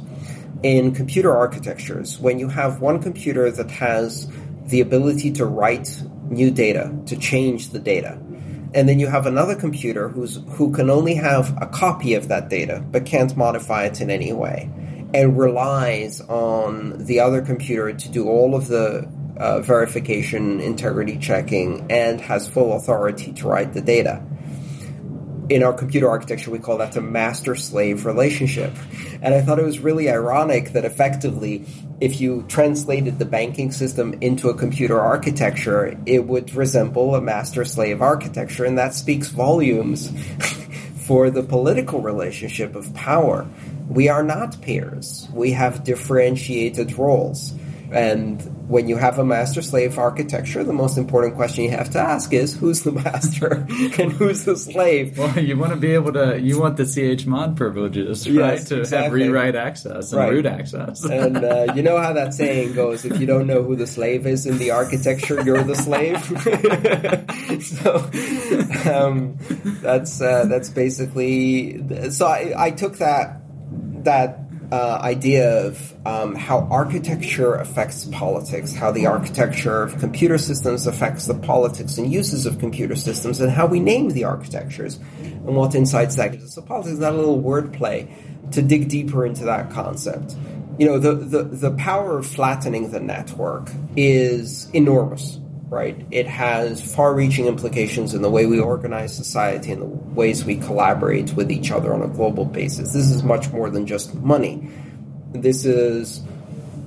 in 0.63 0.93
computer 0.95 1.35
architectures, 1.35 2.19
when 2.19 2.39
you 2.39 2.49
have 2.49 2.81
one 2.81 3.01
computer 3.01 3.51
that 3.51 3.71
has 3.71 4.31
the 4.67 4.81
ability 4.81 5.33
to 5.33 5.47
write 5.47 6.03
new 6.31 6.51
data, 6.51 6.93
to 7.07 7.17
change 7.17 7.71
the 7.71 7.79
data, 7.79 8.19
and 8.75 8.89
then 8.89 8.99
you 8.99 9.07
have 9.07 9.27
another 9.27 9.55
computer 9.55 10.09
who's 10.09 10.41
who 10.51 10.73
can 10.73 10.91
only 10.91 11.15
have 11.15 11.57
a 11.61 11.67
copy 11.67 12.15
of 12.15 12.29
that 12.29 12.49
data 12.49 12.85
but 12.91 13.07
can't 13.07 13.37
modify 13.37 13.85
it 13.85 14.01
in 14.01 14.11
any 14.11 14.33
way, 14.33 14.71
and 15.15 15.39
relies 15.39 16.21
on 16.23 17.05
the 17.05 17.21
other 17.21 17.43
computer 17.43 17.93
to 17.93 18.09
do 18.09 18.29
all 18.29 18.55
of 18.55 18.69
the 18.69 19.09
uh, 19.39 19.61
verification, 19.61 20.61
integrity 20.61 21.17
checking, 21.17 21.87
and 21.91 22.21
has 22.21 22.49
full 22.49 22.75
authority 22.75 23.33
to 23.33 23.47
write 23.47 23.73
the 23.73 23.81
data 23.81 24.23
in 25.49 25.63
our 25.63 25.73
computer 25.73 26.09
architecture, 26.09 26.51
we 26.51 26.59
call 26.59 26.79
that 26.79 26.97
a 26.97 27.01
master 27.01 27.55
slave 27.57 28.05
relationship. 28.05 28.73
And 29.23 29.35
I 29.35 29.41
thought 29.41 29.59
it 29.59 29.65
was 29.65 29.79
really 29.79 30.11
ironic 30.11 30.73
that 30.73 30.85
effectively, 30.85 31.65
if 32.01 32.21
you 32.21 32.45
translated 32.49 33.19
the 33.19 33.25
banking 33.25 33.73
system 33.73 34.15
into 34.21 34.49
a 34.49 34.55
computer 34.55 35.01
architecture, 35.01 35.99
it 36.07 36.27
would 36.27 36.55
resemble 36.55 37.15
a 37.15 37.21
master 37.21 37.65
slave 37.65 38.03
architecture. 38.03 38.65
And 38.65 38.79
that 38.79 38.95
speaks 38.95 39.29
volumes 39.29 40.11
for 41.07 41.31
the 41.31 41.43
political 41.43 42.01
relationship 42.01 42.75
of 42.75 42.93
power. 42.95 43.49
We 43.89 44.09
are 44.09 44.23
not 44.23 44.61
peers, 44.61 45.29
we 45.33 45.53
have 45.53 45.83
differentiated 45.83 46.99
roles. 46.99 47.55
And 47.91 48.58
when 48.69 48.87
you 48.87 48.97
have 48.97 49.19
a 49.19 49.25
master 49.25 49.63
slave 49.63 49.99
architecture, 49.99 50.63
the 50.63 50.75
most 50.75 50.99
important 50.99 51.35
question 51.37 51.65
you 51.65 51.71
have 51.71 51.91
to 51.91 51.99
ask 51.99 52.33
is 52.35 52.55
who's 52.55 52.83
the 52.83 52.93
master 53.05 53.67
and 53.99 54.13
who's 54.13 54.45
the 54.45 54.57
slave? 54.57 55.17
Well, 55.17 55.39
you 55.39 55.57
want 55.57 55.73
to 55.73 55.79
be 55.79 55.93
able 55.95 56.13
to, 56.13 56.39
you 56.39 56.61
want 56.61 56.77
the 56.77 56.83
chmod 56.83 57.57
privileges, 57.57 58.27
Yes, 58.27 58.71
right? 58.71 58.87
To 58.87 58.97
have 58.97 59.13
rewrite 59.13 59.57
access 59.57 60.13
and 60.13 60.19
Right. 60.21 60.33
root 60.33 60.47
access. 60.47 61.05
And 61.19 61.37
uh, 61.39 61.73
you 61.75 61.83
know 61.83 61.99
how 61.99 62.13
that 62.13 62.35
saying 62.35 62.75
goes: 62.75 63.05
if 63.05 63.19
you 63.21 63.27
don't 63.27 63.47
know 63.47 63.63
who 63.63 63.75
the 63.77 63.87
slave 63.87 64.27
is 64.27 64.47
in 64.47 64.59
the 64.59 64.71
architecture, 64.71 65.43
you're 65.43 65.63
the 65.65 65.75
slave. 65.75 66.23
so 67.63 68.91
um, 68.93 69.37
that's 69.83 70.21
uh, 70.21 70.45
that's 70.47 70.69
basically. 70.69 72.11
So 72.11 72.27
I, 72.27 72.55
I 72.57 72.71
took 72.71 72.99
that 72.99 73.41
that 74.05 74.48
uh, 74.71 74.99
idea 75.03 75.67
of 75.67 75.95
um, 76.07 76.35
how 76.35 76.69
architecture 76.71 77.55
affects 77.55 78.05
politics, 78.07 78.75
how 78.75 78.91
the 78.91 79.07
architecture 79.07 79.83
of 79.83 79.99
computer 79.99 80.37
systems 80.37 80.87
affects 80.87 81.27
the 81.27 81.35
politics 81.35 81.97
and 81.97 82.13
uses 82.13 82.45
of 82.45 82.59
computer 82.59 82.95
systems, 82.95 83.41
and 83.41 83.51
how 83.51 83.67
we 83.67 83.81
name 83.81 84.11
the 84.11 84.25
architectures, 84.25 84.97
and 85.23 85.57
what 85.57 85.75
insights 85.75 86.17
that 86.17 86.33
gives 86.33 86.45
us. 86.45 86.55
So 86.55 86.63
politics 86.63 86.95
is 86.95 86.99
that 87.01 87.13
a 87.13 87.17
little 87.17 87.43
wordplay 87.43 88.11
to 88.53 88.63
dig 88.63 88.89
deeper 88.89 89.25
into 89.25 89.45
that 89.45 89.71
concept. 89.71 90.37
You 90.79 90.87
know, 90.87 90.99
the, 90.99 91.15
the, 91.15 91.43
the 91.45 91.71
power 91.73 92.19
of 92.19 92.27
flattening 92.27 92.91
the 92.91 93.01
network 93.01 93.71
is 93.97 94.71
enormous, 94.73 95.41
right? 95.69 96.07
It 96.11 96.27
has 96.27 96.81
far 96.95 97.15
reaching 97.15 97.47
implications 97.47 98.15
in 98.15 98.23
the 98.23 98.31
way 98.31 98.47
we 98.47 98.59
organize 98.59 99.15
society 99.15 99.73
and 99.73 99.83
the 99.83 99.87
ways 99.87 100.45
we 100.45 100.57
collaborate 100.57 101.35
with 101.35 101.51
each 101.51 101.71
other 101.71 101.93
on 101.93 102.03
a 102.03 102.09
global 102.09 102.45
basis. 102.45 102.93
This 102.93 103.11
is 103.11 103.23
much 103.23 103.51
more 103.51 103.69
than 103.69 103.87
just 103.87 104.15
money. 104.15 104.71
This 105.33 105.65
is 105.65 106.23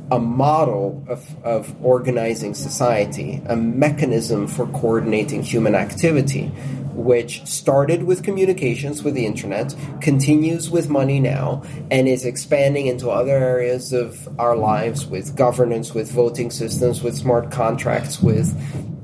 a 0.10 0.20
model 0.20 1.06
of, 1.08 1.46
of 1.46 1.74
organizing 1.86 2.54
society, 2.54 3.42
a 3.46 3.56
mechanism 3.56 4.48
for 4.48 4.68
coordinating 4.68 5.42
human 5.42 5.76
activity, 5.76 6.52
which 6.94 7.46
started 7.46 8.04
with 8.04 8.24
communications 8.24 9.04
with 9.04 9.14
the 9.14 9.26
internet, 9.26 9.76
continues 10.02 10.70
with 10.70 10.90
money 10.90 11.20
now, 11.20 11.64
and 11.90 12.08
is 12.08 12.26
expanding 12.26 12.88
into 12.88 13.10
other 13.10 13.32
areas 13.32 13.94
of 13.94 14.28
our 14.40 14.56
lives 14.56 15.06
with 15.06 15.36
governance, 15.36 15.94
with 15.94 16.12
voting 16.12 16.52
systems, 16.52 17.02
with 17.02 17.18
smart 17.18 17.52
contracts, 17.52 18.22
with 18.22 18.56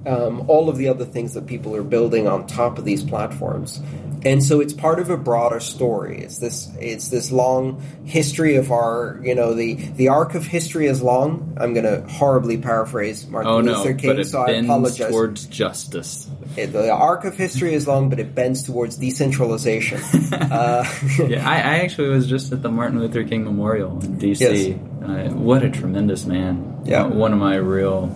um, 0.08 0.50
all 0.50 0.70
of 0.70 0.78
the 0.78 0.88
other 0.88 1.06
things 1.06 1.34
that 1.34 1.46
people 1.46 1.76
are 1.76 1.84
building 1.84 2.28
on 2.28 2.48
top 2.48 2.78
of 2.78 2.86
these 2.86 3.04
platforms. 3.04 3.82
And 4.26 4.44
so 4.44 4.60
it's 4.62 4.74
part 4.74 5.00
of 5.00 5.10
a 5.12 5.18
broader 5.18 5.60
story. 5.60 6.22
It's 6.24 6.40
this 6.40 6.70
it's 6.80 7.10
this 7.10 7.32
long 7.32 7.82
history 8.04 8.56
of 8.56 8.72
our 8.72 9.20
you 9.24 9.36
know 9.36 9.54
the 9.54 9.76
the 9.76 10.08
arc 10.10 10.34
of 10.34 10.46
history 10.46 10.88
is 10.88 11.02
long. 11.04 11.56
I'm 11.62 11.74
going 11.74 11.86
to 11.86 12.02
horribly 12.12 12.58
paraphrase 12.58 13.28
Martin 13.28 13.52
oh 13.52 13.62
no, 13.62 13.84
King, 13.84 13.98
but 14.10 14.20
it 14.20 14.26
so 14.26 14.42
I 14.42 14.48
bends 14.48 14.68
apologize. 14.70 15.12
towards 15.12 15.46
justice. 15.46 16.28
It- 16.56 16.74
the 16.74 16.92
arc 16.92 17.26
of 17.26 17.38
history 17.38 17.74
is 17.76 17.88
long, 17.88 18.10
but 18.10 18.20
it 18.20 18.34
bends 18.34 18.64
towards 18.64 18.98
decentralization. 18.98 20.00
uh, 20.34 20.84
Yeah, 21.28 21.48
I, 21.48 21.56
I 21.58 21.76
actually 21.80 22.10
was 22.10 22.28
just 22.28 22.52
at 22.52 22.62
the 22.64 22.70
Martin 22.70 23.00
Luther 23.00 23.24
King 23.24 23.44
Memorial 23.44 24.00
in 24.04 24.18
D.C. 24.18 24.70
Yes. 24.72 24.80
Uh, 25.04 25.34
what 25.36 25.64
a 25.64 25.70
tremendous 25.70 26.26
man! 26.26 26.82
Yeah. 26.86 27.04
Uh, 27.04 27.10
one 27.10 27.34
of 27.34 27.40
my 27.40 27.56
real. 27.56 28.08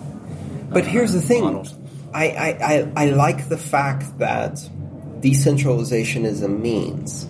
But 0.70 0.86
here's 0.86 1.12
the 1.12 1.20
thing 1.20 1.44
models. 1.44 1.74
I, 2.14 2.28
I, 2.28 2.48
I, 2.60 2.92
I 2.96 3.10
like 3.10 3.48
the 3.48 3.58
fact 3.58 4.18
that 4.18 4.68
decentralization 5.20 6.24
is 6.24 6.42
a 6.42 6.48
means, 6.48 7.24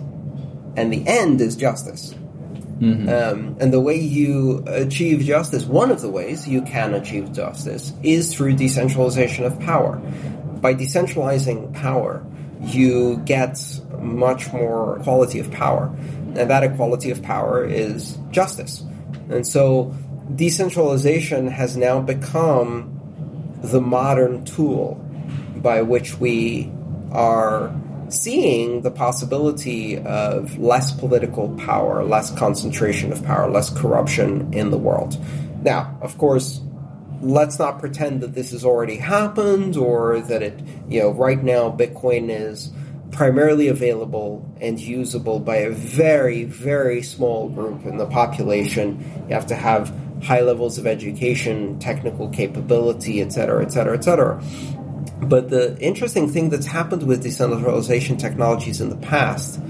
and 0.76 0.92
the 0.92 1.06
end 1.06 1.40
is 1.40 1.56
justice. 1.56 2.14
Um, 2.82 3.56
and 3.60 3.72
the 3.72 3.78
way 3.78 3.96
you 3.96 4.64
achieve 4.66 5.20
justice, 5.20 5.64
one 5.64 5.92
of 5.92 6.00
the 6.00 6.10
ways 6.10 6.48
you 6.48 6.62
can 6.62 6.94
achieve 6.94 7.32
justice, 7.32 7.92
is 8.02 8.34
through 8.34 8.56
decentralization 8.56 9.44
of 9.44 9.60
power. 9.60 9.98
By 10.60 10.74
decentralizing 10.74 11.72
power, 11.74 12.26
you 12.60 13.18
get 13.18 13.60
much 14.00 14.52
more 14.52 14.98
quality 15.04 15.38
of 15.38 15.52
power. 15.52 15.94
And 16.34 16.50
that 16.50 16.64
equality 16.64 17.12
of 17.12 17.22
power 17.22 17.64
is 17.64 18.18
justice. 18.32 18.82
And 19.30 19.46
so 19.46 19.94
decentralization 20.34 21.46
has 21.46 21.76
now 21.76 22.00
become 22.00 23.00
the 23.62 23.80
modern 23.80 24.44
tool 24.44 24.94
by 25.56 25.82
which 25.82 26.18
we 26.18 26.70
are 27.12 27.74
seeing 28.08 28.82
the 28.82 28.90
possibility 28.90 29.98
of 29.98 30.58
less 30.58 30.92
political 30.92 31.48
power, 31.56 32.04
less 32.04 32.30
concentration 32.36 33.12
of 33.12 33.24
power, 33.24 33.48
less 33.48 33.70
corruption 33.70 34.52
in 34.52 34.70
the 34.70 34.78
world. 34.78 35.16
Now, 35.62 35.96
of 36.02 36.18
course, 36.18 36.60
let's 37.20 37.58
not 37.58 37.78
pretend 37.78 38.20
that 38.20 38.34
this 38.34 38.50
has 38.50 38.64
already 38.64 38.96
happened 38.96 39.76
or 39.76 40.20
that 40.20 40.42
it, 40.42 40.60
you 40.88 41.00
know, 41.00 41.10
right 41.10 41.42
now 41.42 41.70
Bitcoin 41.70 42.28
is 42.28 42.72
primarily 43.12 43.68
available 43.68 44.50
and 44.60 44.80
usable 44.80 45.38
by 45.38 45.56
a 45.56 45.70
very, 45.70 46.44
very 46.44 47.02
small 47.02 47.48
group 47.48 47.84
in 47.86 47.98
the 47.98 48.06
population. 48.06 48.98
You 49.28 49.34
have 49.34 49.46
to 49.46 49.54
have 49.54 49.94
high 50.22 50.40
levels 50.40 50.78
of 50.78 50.86
education, 50.86 51.78
technical 51.78 52.28
capability, 52.28 53.20
et 53.20 53.32
cetera, 53.32 53.64
et 53.64 53.70
cetera, 53.70 53.96
et 53.96 54.04
cetera. 54.04 54.42
But 55.20 55.50
the 55.50 55.76
interesting 55.80 56.28
thing 56.28 56.50
that's 56.50 56.66
happened 56.66 57.04
with 57.04 57.22
decentralization 57.22 58.16
technologies 58.16 58.80
in 58.80 58.88
the 58.88 58.96
past 58.96 59.60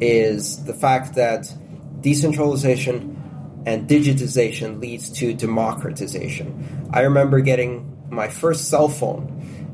is 0.00 0.64
the 0.64 0.74
fact 0.74 1.14
that 1.14 1.52
decentralization 2.00 3.62
and 3.64 3.88
digitization 3.88 4.80
leads 4.80 5.10
to 5.12 5.34
democratization. 5.34 6.88
I 6.92 7.02
remember 7.02 7.40
getting 7.40 8.06
my 8.10 8.28
first 8.28 8.68
cell 8.68 8.88
phone 8.88 9.28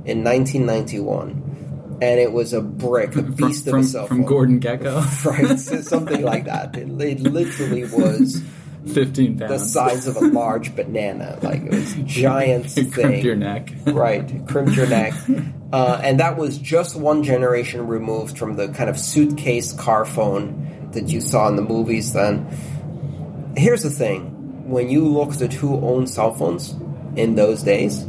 in 0.05 0.25
1991, 0.25 1.99
and 2.01 2.21
it 2.21 2.33
was 2.33 2.53
a 2.53 2.61
brick, 2.61 3.17
a 3.17 3.23
beast 3.23 3.65
from, 3.65 3.81
of 3.81 3.85
a 3.85 3.89
cell 3.89 4.07
from 4.07 4.19
phone. 4.19 4.27
Gordon 4.27 4.61
Gekko, 4.61 5.25
right? 5.25 5.59
Something 5.59 6.23
like 6.23 6.45
that. 6.45 6.77
It, 6.77 6.89
it 7.01 7.21
literally 7.21 7.85
was 7.85 8.43
fifteen 8.87 9.39
pounds. 9.39 9.51
the 9.53 9.59
size 9.59 10.07
of 10.07 10.17
a 10.17 10.21
large 10.21 10.75
banana. 10.77 11.39
Like 11.43 11.63
it 11.63 11.71
was 11.71 11.95
a 11.95 12.03
giant 12.05 12.77
It 12.77 12.93
crimped 12.93 12.95
thing. 13.17 13.25
your 13.25 13.37
neck. 13.37 13.73
right, 13.87 14.31
crimped 14.49 14.73
your 14.75 14.87
neck. 14.89 15.15
Uh, 15.73 16.01
and 16.03 16.21
that 16.21 16.37
was 16.39 16.57
just 16.59 16.97
one 16.97 17.23
generation 17.23 17.87
removed 17.87 18.39
from 18.39 18.57
the 18.57 18.69
kind 18.69 18.89
of 18.89 18.99
suitcase 18.99 19.73
car 19.73 20.05
phone 20.05 20.89
that 20.93 21.09
you 21.09 21.21
saw 21.21 21.49
in 21.49 21.57
the 21.57 21.63
movies 21.63 22.13
then. 22.15 22.47
Here's 23.57 23.83
the 23.83 23.91
thing 23.91 24.69
when 24.69 24.89
you 24.89 25.07
looked 25.07 25.41
at 25.43 25.53
who 25.53 25.77
owned 25.81 26.09
cell 26.11 26.33
phones 26.35 26.75
in 27.17 27.35
those 27.35 27.63
days, 27.63 28.03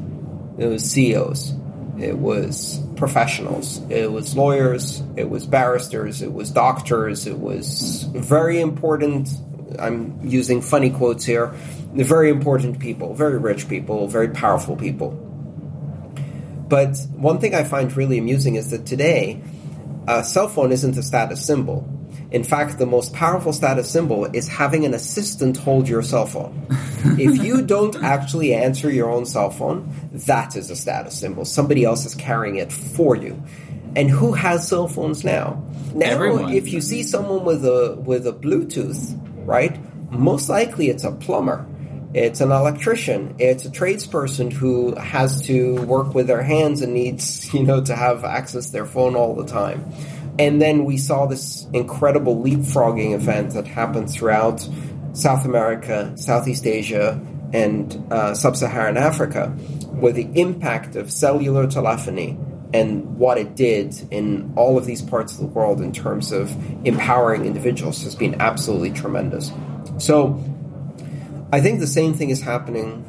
it 0.58 0.68
was 0.68 0.84
CEOs, 0.90 1.54
it 1.98 2.18
was 2.18 2.82
professionals, 2.96 3.82
it 3.90 4.12
was 4.12 4.36
lawyers, 4.36 5.02
it 5.16 5.30
was 5.30 5.46
barristers, 5.46 6.22
it 6.22 6.32
was 6.32 6.52
doctors, 6.52 7.26
it 7.28 7.38
was 7.40 8.04
very 8.14 8.60
important. 8.60 9.30
I'm 9.78 10.20
using 10.24 10.62
funny 10.62 10.90
quotes 10.90 11.26
here. 11.26 11.48
Very 11.94 12.30
important 12.30 12.80
people, 12.80 13.14
very 13.14 13.38
rich 13.38 13.68
people, 13.68 14.08
very 14.08 14.30
powerful 14.30 14.76
people. 14.76 15.12
But 16.68 16.98
one 17.16 17.40
thing 17.40 17.56
I 17.56 17.64
find 17.64 17.96
really 17.96 18.20
amusing 18.20 18.56
is 18.56 18.70
that 18.72 18.86
today, 18.86 19.42
a 20.08 20.24
cell 20.24 20.48
phone 20.48 20.72
isn't 20.72 20.98
a 20.98 21.04
status 21.04 21.46
symbol. 21.46 21.88
In 22.32 22.44
fact, 22.44 22.78
the 22.78 22.86
most 22.86 23.14
powerful 23.14 23.54
status 23.54 23.90
symbol 23.90 24.26
is 24.26 24.48
having 24.48 24.86
an 24.86 24.94
assistant 24.94 25.58
hold 25.58 25.90
your 25.90 26.04
cell 26.04 26.28
phone. 26.28 26.68
if 27.18 27.44
you 27.44 27.64
don't 27.64 28.04
actually 28.04 28.54
answer 28.54 28.92
your 28.92 29.10
own 29.10 29.26
cell 29.26 29.50
phone, 29.50 29.92
that 30.12 30.56
is 30.56 30.70
a 30.70 30.76
status 30.76 31.20
symbol. 31.20 31.44
Somebody 31.44 31.86
else 31.86 32.06
is 32.06 32.14
carrying 32.14 32.58
it 32.58 32.72
for 32.72 33.16
you. 33.16 33.42
And 33.96 34.10
who 34.12 34.34
has 34.34 34.68
cell 34.68 34.88
phones 34.88 35.24
now? 35.24 35.64
Now, 35.96 36.06
Everyone. 36.06 36.54
if 36.54 36.72
you 36.72 36.82
see 36.82 37.02
someone 37.02 37.44
with 37.44 37.66
a 37.66 37.96
with 37.96 38.28
a 38.28 38.34
Bluetooth, 38.34 39.18
right? 39.50 39.76
Most 40.12 40.48
likely 40.48 40.90
it's 40.90 41.04
a 41.04 41.12
plumber. 41.12 41.66
It's 42.14 42.40
an 42.40 42.52
electrician. 42.52 43.36
It's 43.40 43.66
a 43.66 43.70
tradesperson 43.70 44.54
who 44.54 44.96
has 44.96 45.42
to 45.44 45.82
work 45.86 46.14
with 46.14 46.28
their 46.28 46.44
hands 46.44 46.82
and 46.82 46.94
needs, 46.94 47.52
you 47.54 47.64
know, 47.64 47.84
to 47.84 47.96
have 47.96 48.24
access 48.24 48.68
to 48.68 48.72
their 48.72 48.86
phone 48.86 49.16
all 49.16 49.36
the 49.36 49.46
time. 49.46 49.92
And 50.38 50.62
then 50.62 50.86
we 50.86 50.98
saw 50.98 51.26
this 51.26 51.68
incredible 51.74 52.42
leapfrogging 52.42 53.14
event 53.14 53.54
that 53.54 53.68
happened 53.68 54.10
throughout 54.10 54.66
South 55.14 55.44
America, 55.46 56.14
Southeast 56.16 56.66
Asia, 56.66 57.20
and 57.52 58.06
uh, 58.12 58.34
Sub-Saharan 58.36 58.96
Africa, 58.96 59.48
where 60.00 60.14
the 60.14 60.30
impact 60.36 60.96
of 60.96 61.12
cellular 61.12 61.68
telephony 61.68 62.38
and 62.74 63.18
what 63.18 63.38
it 63.38 63.56
did 63.56 63.96
in 64.12 64.54
all 64.56 64.78
of 64.78 64.86
these 64.86 65.02
parts 65.02 65.34
of 65.34 65.40
the 65.40 65.48
world 65.48 65.82
in 65.82 65.92
terms 65.92 66.32
of 66.32 66.56
empowering 66.86 67.46
individuals 67.46 68.04
has 68.04 68.16
been 68.16 68.40
absolutely 68.40 68.92
tremendous. 68.92 69.52
So 69.98 70.44
I 71.52 71.62
think 71.62 71.80
the 71.80 71.88
same 71.88 72.14
thing 72.14 72.30
is 72.30 72.42
happening 72.42 73.06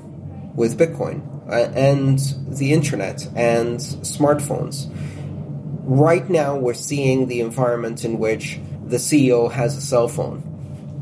with 0.55 0.79
Bitcoin 0.79 1.23
uh, 1.49 1.71
and 1.75 2.19
the 2.49 2.73
internet 2.73 3.27
and 3.37 3.79
smartphones. 3.79 4.91
Right 5.85 6.29
now, 6.31 6.57
we're 6.57 6.75
seeing 6.75 7.27
the 7.27 7.41
environment 7.41 8.05
in 8.05 8.19
which 8.19 8.59
the 8.87 8.97
CEO 8.97 9.51
has 9.51 9.77
a 9.77 9.81
cell 9.81 10.09
phone, 10.09 10.43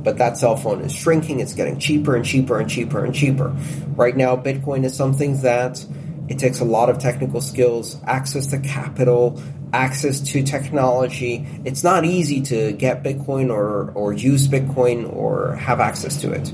but 0.02 0.18
that 0.18 0.36
cell 0.36 0.56
phone 0.56 0.80
is 0.80 0.92
shrinking, 0.92 1.40
it's 1.40 1.54
getting 1.54 1.78
cheaper 1.78 2.16
and 2.16 2.24
cheaper 2.24 2.58
and 2.58 2.68
cheaper 2.68 3.04
and 3.04 3.14
cheaper. 3.14 3.54
Right 3.94 4.16
now, 4.16 4.36
Bitcoin 4.36 4.84
is 4.84 4.96
something 4.96 5.42
that 5.42 5.84
it 6.28 6.38
takes 6.38 6.60
a 6.60 6.64
lot 6.64 6.90
of 6.90 6.98
technical 6.98 7.40
skills, 7.40 7.96
access 8.04 8.48
to 8.48 8.58
capital, 8.58 9.40
access 9.72 10.20
to 10.20 10.42
technology. 10.42 11.46
It's 11.64 11.82
not 11.82 12.04
easy 12.04 12.42
to 12.42 12.72
get 12.72 13.02
Bitcoin 13.02 13.50
or, 13.50 13.90
or 13.92 14.12
use 14.12 14.46
Bitcoin 14.46 15.10
or 15.14 15.56
have 15.56 15.80
access 15.80 16.20
to 16.20 16.32
it. 16.32 16.52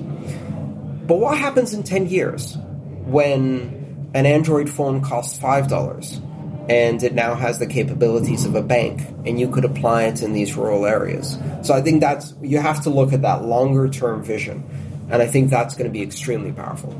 But 1.06 1.16
what 1.16 1.36
happens 1.36 1.74
in 1.74 1.82
10 1.82 2.06
years 2.08 2.56
when 3.04 4.10
an 4.14 4.26
Android 4.26 4.70
phone 4.70 5.02
costs 5.02 5.38
$5 5.38 6.70
and 6.70 7.02
it 7.02 7.14
now 7.14 7.34
has 7.34 7.58
the 7.58 7.66
capabilities 7.66 8.46
of 8.46 8.54
a 8.54 8.62
bank 8.62 9.02
and 9.26 9.38
you 9.38 9.50
could 9.50 9.64
apply 9.64 10.04
it 10.04 10.22
in 10.22 10.32
these 10.32 10.56
rural 10.56 10.86
areas? 10.86 11.36
So 11.62 11.74
I 11.74 11.82
think 11.82 12.00
that's, 12.00 12.32
you 12.42 12.58
have 12.58 12.82
to 12.84 12.90
look 12.90 13.12
at 13.12 13.22
that 13.22 13.44
longer 13.44 13.88
term 13.88 14.22
vision. 14.22 14.64
And 15.10 15.20
I 15.20 15.26
think 15.26 15.50
that's 15.50 15.74
going 15.74 15.86
to 15.86 15.92
be 15.92 16.02
extremely 16.02 16.52
powerful. 16.52 16.92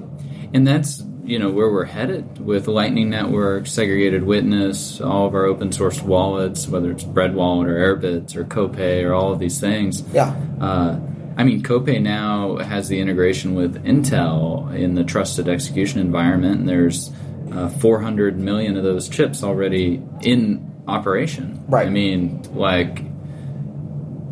And 0.53 0.67
that's 0.67 1.03
you 1.25 1.39
know 1.39 1.51
where 1.51 1.71
we're 1.71 1.85
headed 1.85 2.45
with 2.45 2.69
Lightning 2.69 3.11
Network, 3.11 3.67
segregated 3.67 4.25
witness, 4.25 5.01
all 5.01 5.27
of 5.27 5.35
our 5.35 5.45
open 5.45 5.73
source 5.73 6.03
wallets, 6.03 6.69
whether 6.69 6.91
it's 6.91 7.05
Bread 7.05 7.35
Wallet 7.35 7.69
or 7.69 7.75
Airbitz 7.75 8.37
or 8.37 8.45
Copay 8.45 9.05
or 9.05 9.15
all 9.15 9.33
of 9.33 9.39
these 9.39 9.59
things. 9.59 10.03
Yeah. 10.13 10.37
Uh, 10.61 11.01
I 11.37 11.45
mean, 11.45 11.63
Copay 11.63 12.01
now 12.01 12.59
has 12.59 12.89
the 12.89 13.01
integration 13.01 13.55
with 13.55 13.85
Intel 13.85 14.73
in 14.75 14.95
the 14.95 15.05
trusted 15.05 15.49
execution 15.49 16.01
environment, 16.01 16.61
and 16.61 16.69
there's 16.69 17.11
uh, 17.53 17.69
400 17.69 18.39
million 18.39 18.77
of 18.77 18.85
those 18.85 19.09
chips 19.09 19.43
already 19.43 20.03
in 20.23 20.73
operation. 20.87 21.65
Right. 21.67 21.87
I 21.87 21.91
mean, 21.91 22.43
like, 22.55 23.03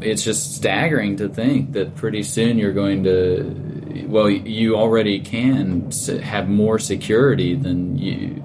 it's 0.01 0.23
just 0.23 0.55
staggering 0.55 1.17
to 1.17 1.29
think 1.29 1.73
that 1.73 1.95
pretty 1.97 2.23
soon 2.23 2.59
you're 2.59 2.73
going 2.73 3.05
to, 3.05 3.72
well, 4.07 4.29
you 4.29 4.77
already 4.77 5.21
can 5.21 5.91
have 6.23 6.49
more 6.49 6.79
security 6.79 7.55
than 7.55 7.99
you 7.99 8.45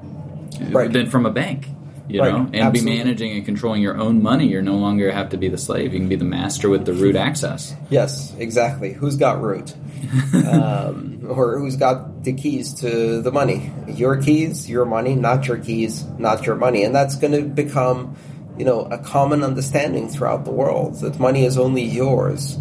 Right. 0.72 0.92
than 0.92 1.08
from 1.08 1.26
a 1.26 1.32
bank. 1.32 1.68
you 2.10 2.22
Right, 2.22 2.32
know, 2.32 2.38
and 2.38 2.56
absolutely. 2.56 2.80
be 2.92 2.98
managing 3.04 3.32
and 3.34 3.46
controlling 3.46 3.82
your 3.82 3.98
own 3.98 4.24
money. 4.24 4.48
You're 4.48 4.62
no 4.62 4.78
longer 4.78 5.12
have 5.12 5.28
to 5.32 5.38
be 5.38 5.50
the 5.50 5.58
slave. 5.58 5.92
You 5.94 6.00
can 6.00 6.08
be 6.08 6.16
the 6.16 6.24
master 6.24 6.70
with 6.70 6.86
the 6.86 6.94
root 6.94 7.18
access. 7.18 7.76
Yes, 7.90 8.34
exactly. 8.40 8.94
Who's 8.94 9.18
got 9.18 9.42
root? 9.42 9.74
um, 10.48 11.20
or 11.28 11.60
who's 11.60 11.76
got 11.76 12.24
the 12.24 12.32
keys 12.34 12.74
to 12.76 13.22
the 13.22 13.32
money? 13.32 13.72
Your 13.88 14.16
keys, 14.22 14.70
your 14.70 14.86
money, 14.86 15.16
not 15.16 15.48
your 15.50 15.58
keys, 15.58 16.06
not 16.18 16.46
your 16.46 16.56
money. 16.56 16.84
And 16.84 16.96
that's 16.96 17.18
going 17.18 17.34
to 17.34 17.42
become, 17.42 18.16
you 18.58 18.64
know, 18.64 18.82
a 18.90 18.98
common 18.98 19.44
understanding 19.44 20.08
throughout 20.08 20.46
the 20.46 20.52
world 20.52 21.02
that 21.02 21.20
money 21.20 21.44
is 21.46 21.58
only 21.58 21.84
yours 21.84 22.58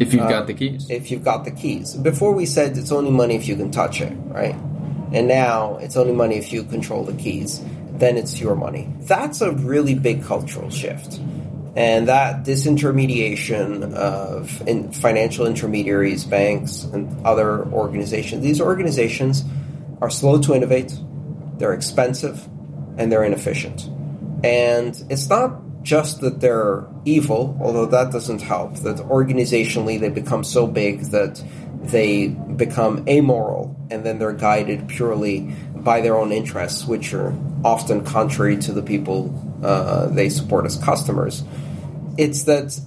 If 0.00 0.12
you've 0.12 0.22
Uh, 0.22 0.28
got 0.28 0.46
the 0.46 0.54
keys. 0.54 0.86
if 0.88 1.10
you've 1.10 1.24
got 1.24 1.44
the 1.44 1.50
keys. 1.50 1.94
Before 1.94 2.32
we 2.32 2.46
said 2.46 2.76
it's 2.76 2.92
only 2.92 3.10
money 3.10 3.34
if 3.36 3.48
you 3.48 3.56
can 3.56 3.70
touch 3.70 4.00
it, 4.00 4.12
right? 4.28 4.54
And 5.12 5.26
now 5.28 5.78
it's 5.80 5.96
only 5.96 6.12
money 6.12 6.36
if 6.36 6.52
you 6.52 6.62
control 6.64 7.02
the 7.04 7.14
keys. 7.14 7.60
Then 7.98 8.16
it's 8.16 8.40
your 8.40 8.54
money. 8.54 8.88
That's 9.02 9.40
a 9.40 9.50
really 9.52 9.94
big 9.94 10.22
cultural 10.22 10.70
shift. 10.70 11.18
And 11.74 12.08
that 12.08 12.44
disintermediation 12.44 13.92
of 13.94 14.62
in 14.68 14.90
financial 14.92 15.46
intermediaries, 15.46 16.24
banks, 16.24 16.84
and 16.92 17.08
other 17.24 17.64
organizations, 17.66 18.42
these 18.42 18.60
organizations 18.60 19.44
are 20.00 20.10
slow 20.10 20.38
to 20.42 20.54
innovate, 20.54 20.96
they're 21.58 21.72
expensive, 21.74 22.48
and 22.96 23.10
they're 23.10 23.24
inefficient. 23.24 23.88
And 24.44 25.00
it's 25.08 25.28
not 25.28 25.60
just 25.82 26.20
that 26.20 26.40
they're 26.40 26.86
evil, 27.04 27.56
although 27.60 27.86
that 27.86 28.12
doesn't 28.12 28.42
help, 28.42 28.76
that 28.76 28.96
organizationally 28.96 29.98
they 29.98 30.08
become 30.08 30.44
so 30.44 30.66
big 30.66 31.00
that 31.10 31.42
they 31.82 32.28
become 32.28 33.04
amoral 33.08 33.76
and 33.90 34.04
then 34.04 34.18
they're 34.18 34.32
guided 34.32 34.88
purely 34.88 35.40
by 35.74 36.00
their 36.00 36.16
own 36.16 36.32
interests, 36.32 36.86
which 36.86 37.14
are 37.14 37.34
often 37.64 38.04
contrary 38.04 38.56
to 38.56 38.72
the 38.72 38.82
people 38.82 39.32
uh, 39.62 40.06
they 40.06 40.28
support 40.28 40.66
as 40.66 40.76
customers. 40.76 41.42
It's 42.16 42.44
that 42.44 42.78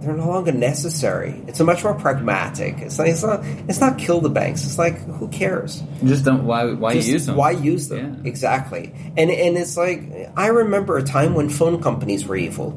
they're 0.00 0.14
no 0.14 0.28
longer 0.28 0.52
necessary. 0.52 1.42
It's 1.46 1.60
a 1.60 1.64
much 1.64 1.82
more 1.82 1.94
pragmatic. 1.94 2.78
It's 2.78 2.98
not. 2.98 3.08
It's 3.08 3.22
not. 3.22 3.40
It's 3.68 3.80
not 3.80 3.98
kill 3.98 4.20
the 4.20 4.28
banks. 4.28 4.64
It's 4.64 4.78
like 4.78 4.98
who 4.98 5.28
cares? 5.28 5.82
Just 6.04 6.24
don't. 6.24 6.44
Why? 6.44 6.72
Why 6.72 6.94
Just 6.94 7.08
use 7.08 7.26
them? 7.26 7.36
Why 7.36 7.52
use 7.52 7.88
them? 7.88 8.20
Yeah. 8.22 8.28
Exactly. 8.28 8.92
And 9.16 9.30
and 9.30 9.56
it's 9.56 9.76
like 9.76 10.02
I 10.36 10.48
remember 10.48 10.98
a 10.98 11.02
time 11.02 11.34
when 11.34 11.48
phone 11.48 11.82
companies 11.82 12.26
were 12.26 12.36
evil, 12.36 12.72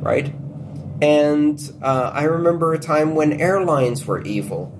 right? 0.00 0.34
And 1.00 1.60
uh, 1.82 2.10
I 2.12 2.24
remember 2.24 2.72
a 2.72 2.78
time 2.78 3.14
when 3.14 3.40
airlines 3.40 4.04
were 4.06 4.22
evil. 4.22 4.75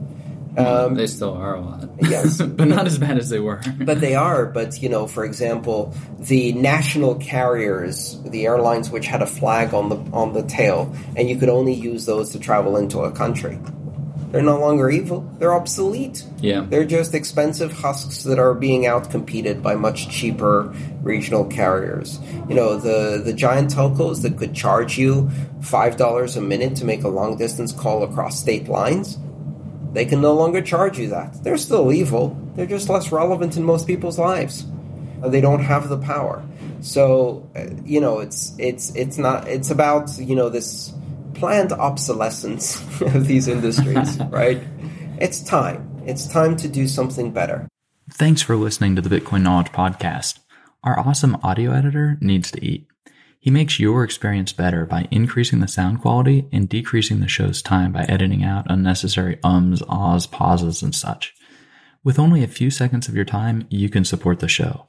Um, 0.56 0.94
they 0.94 1.06
still 1.06 1.34
are 1.34 1.56
a 1.56 1.60
lot. 1.60 1.88
Yes. 2.00 2.40
but 2.42 2.68
not 2.68 2.86
as 2.86 2.98
bad 2.98 3.18
as 3.18 3.28
they 3.28 3.40
were. 3.40 3.60
but 3.80 4.00
they 4.00 4.14
are. 4.14 4.46
But 4.46 4.80
you 4.82 4.88
know, 4.88 5.06
for 5.06 5.24
example, 5.24 5.94
the 6.18 6.52
national 6.52 7.16
carriers, 7.16 8.20
the 8.22 8.46
airlines 8.46 8.90
which 8.90 9.06
had 9.06 9.22
a 9.22 9.26
flag 9.26 9.74
on 9.74 9.88
the 9.88 9.96
on 10.12 10.32
the 10.32 10.42
tail, 10.42 10.94
and 11.16 11.28
you 11.28 11.36
could 11.36 11.48
only 11.48 11.74
use 11.74 12.06
those 12.06 12.30
to 12.32 12.38
travel 12.38 12.76
into 12.76 13.00
a 13.00 13.12
country. 13.12 13.58
They're 14.30 14.42
no 14.42 14.58
longer 14.58 14.90
evil. 14.90 15.20
They're 15.38 15.54
obsolete. 15.54 16.24
Yeah. 16.40 16.66
They're 16.68 16.84
just 16.84 17.14
expensive 17.14 17.72
husks 17.72 18.24
that 18.24 18.38
are 18.38 18.54
being 18.54 18.82
outcompeted 18.82 19.62
by 19.62 19.76
much 19.76 20.10
cheaper 20.10 20.74
regional 21.02 21.44
carriers. 21.44 22.18
You 22.48 22.54
know, 22.54 22.76
the, 22.76 23.22
the 23.24 23.32
giant 23.32 23.72
telcos 23.72 24.22
that 24.22 24.36
could 24.36 24.54
charge 24.54 24.98
you 24.98 25.30
$5 25.60 26.36
a 26.36 26.40
minute 26.40 26.76
to 26.76 26.84
make 26.84 27.04
a 27.04 27.08
long 27.08 27.38
distance 27.38 27.72
call 27.72 28.02
across 28.02 28.38
state 28.38 28.68
lines, 28.68 29.16
they 29.96 30.04
can 30.04 30.20
no 30.20 30.34
longer 30.34 30.60
charge 30.60 30.98
you 30.98 31.08
that. 31.08 31.42
They're 31.42 31.56
still 31.56 31.90
evil. 31.90 32.36
They're 32.54 32.66
just 32.66 32.90
less 32.90 33.10
relevant 33.10 33.56
in 33.56 33.64
most 33.64 33.86
people's 33.86 34.18
lives. 34.18 34.66
Uh, 35.22 35.30
They 35.30 35.40
don't 35.40 35.64
have 35.64 35.88
the 35.88 35.96
power. 35.96 36.44
So, 36.82 37.48
uh, 37.56 37.68
you 37.82 38.00
know, 38.02 38.18
it's 38.20 38.54
it's 38.58 38.94
it's 38.94 39.16
not 39.16 39.48
it's 39.48 39.70
about, 39.70 40.18
you 40.18 40.36
know, 40.36 40.50
this 40.50 40.92
planned 41.32 41.72
obsolescence 41.72 42.76
of 43.14 43.26
these 43.26 43.48
industries, 43.48 44.18
right? 44.28 44.62
It's 45.18 45.40
time. 45.42 45.80
It's 46.04 46.26
time 46.28 46.56
to 46.58 46.68
do 46.68 46.86
something 46.88 47.32
better. 47.32 47.66
Thanks 48.12 48.42
for 48.42 48.54
listening 48.54 48.96
to 48.96 49.02
the 49.02 49.08
Bitcoin 49.08 49.42
Knowledge 49.42 49.72
Podcast. 49.72 50.40
Our 50.84 51.00
awesome 51.00 51.38
audio 51.42 51.72
editor 51.72 52.18
needs 52.20 52.50
to 52.50 52.62
eat. 52.62 52.86
He 53.38 53.50
makes 53.50 53.78
your 53.78 54.02
experience 54.02 54.52
better 54.52 54.84
by 54.84 55.08
increasing 55.10 55.60
the 55.60 55.68
sound 55.68 56.00
quality 56.00 56.48
and 56.52 56.68
decreasing 56.68 57.20
the 57.20 57.28
show's 57.28 57.62
time 57.62 57.92
by 57.92 58.02
editing 58.04 58.42
out 58.42 58.66
unnecessary 58.68 59.38
ums, 59.44 59.82
ahs, 59.88 60.26
pauses, 60.26 60.82
and 60.82 60.94
such. 60.94 61.34
With 62.02 62.18
only 62.18 62.42
a 62.42 62.48
few 62.48 62.70
seconds 62.70 63.08
of 63.08 63.14
your 63.14 63.24
time, 63.24 63.66
you 63.68 63.88
can 63.88 64.04
support 64.04 64.40
the 64.40 64.48
show. 64.48 64.88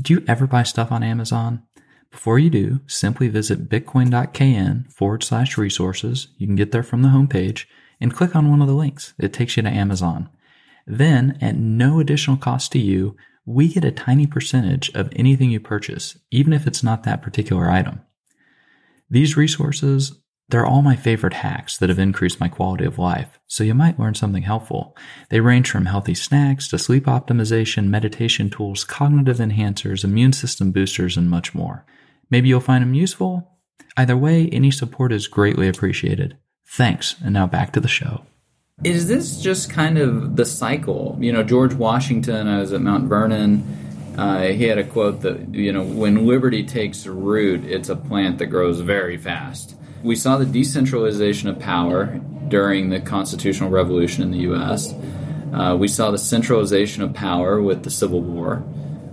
Do 0.00 0.12
you 0.12 0.24
ever 0.28 0.46
buy 0.46 0.62
stuff 0.62 0.92
on 0.92 1.02
Amazon? 1.02 1.62
Before 2.10 2.38
you 2.38 2.50
do, 2.50 2.80
simply 2.86 3.28
visit 3.28 3.68
bitcoin.kn 3.68 4.92
forward 4.92 5.22
slash 5.22 5.58
resources. 5.58 6.28
You 6.38 6.46
can 6.46 6.56
get 6.56 6.72
there 6.72 6.82
from 6.82 7.02
the 7.02 7.08
homepage 7.08 7.66
and 8.00 8.14
click 8.14 8.36
on 8.36 8.50
one 8.50 8.62
of 8.62 8.68
the 8.68 8.74
links. 8.74 9.14
It 9.18 9.32
takes 9.32 9.56
you 9.56 9.62
to 9.62 9.68
Amazon. 9.68 10.28
Then, 10.86 11.36
at 11.40 11.56
no 11.56 11.98
additional 11.98 12.36
cost 12.36 12.72
to 12.72 12.78
you, 12.78 13.16
we 13.46 13.68
get 13.68 13.84
a 13.84 13.92
tiny 13.92 14.26
percentage 14.26 14.90
of 14.94 15.08
anything 15.14 15.50
you 15.50 15.60
purchase, 15.60 16.18
even 16.32 16.52
if 16.52 16.66
it's 16.66 16.82
not 16.82 17.04
that 17.04 17.22
particular 17.22 17.70
item. 17.70 18.00
These 19.08 19.36
resources, 19.36 20.20
they're 20.48 20.66
all 20.66 20.82
my 20.82 20.96
favorite 20.96 21.32
hacks 21.32 21.78
that 21.78 21.88
have 21.88 21.98
increased 21.98 22.40
my 22.40 22.48
quality 22.48 22.84
of 22.84 22.98
life, 22.98 23.38
so 23.46 23.62
you 23.62 23.72
might 23.74 24.00
learn 24.00 24.14
something 24.14 24.42
helpful. 24.42 24.96
They 25.30 25.40
range 25.40 25.70
from 25.70 25.86
healthy 25.86 26.14
snacks 26.14 26.68
to 26.68 26.78
sleep 26.78 27.04
optimization, 27.04 27.86
meditation 27.86 28.50
tools, 28.50 28.82
cognitive 28.82 29.38
enhancers, 29.38 30.02
immune 30.02 30.32
system 30.32 30.72
boosters, 30.72 31.16
and 31.16 31.30
much 31.30 31.54
more. 31.54 31.86
Maybe 32.28 32.48
you'll 32.48 32.60
find 32.60 32.82
them 32.82 32.94
useful. 32.94 33.52
Either 33.96 34.16
way, 34.16 34.48
any 34.48 34.72
support 34.72 35.12
is 35.12 35.28
greatly 35.28 35.68
appreciated. 35.68 36.36
Thanks, 36.66 37.14
and 37.24 37.32
now 37.32 37.46
back 37.46 37.72
to 37.72 37.80
the 37.80 37.88
show. 37.88 38.26
Is 38.84 39.08
this 39.08 39.40
just 39.40 39.70
kind 39.70 39.96
of 39.96 40.36
the 40.36 40.44
cycle? 40.44 41.16
You 41.18 41.32
know, 41.32 41.42
George 41.42 41.72
Washington, 41.72 42.46
I 42.46 42.60
was 42.60 42.74
at 42.74 42.82
Mount 42.82 43.08
Vernon. 43.08 43.64
Uh, 44.18 44.48
he 44.48 44.64
had 44.64 44.76
a 44.76 44.84
quote 44.84 45.22
that, 45.22 45.54
you 45.54 45.72
know, 45.72 45.82
when 45.82 46.26
liberty 46.26 46.62
takes 46.62 47.06
root, 47.06 47.64
it's 47.64 47.88
a 47.88 47.96
plant 47.96 48.36
that 48.36 48.46
grows 48.46 48.80
very 48.80 49.16
fast. 49.16 49.76
We 50.02 50.14
saw 50.14 50.36
the 50.36 50.44
decentralization 50.44 51.48
of 51.48 51.58
power 51.58 52.20
during 52.48 52.90
the 52.90 53.00
constitutional 53.00 53.70
revolution 53.70 54.22
in 54.22 54.30
the 54.30 54.40
U.S., 54.40 54.92
uh, 55.54 55.74
we 55.74 55.88
saw 55.88 56.10
the 56.10 56.18
centralization 56.18 57.02
of 57.02 57.14
power 57.14 57.62
with 57.62 57.82
the 57.82 57.90
Civil 57.90 58.20
War. 58.20 58.62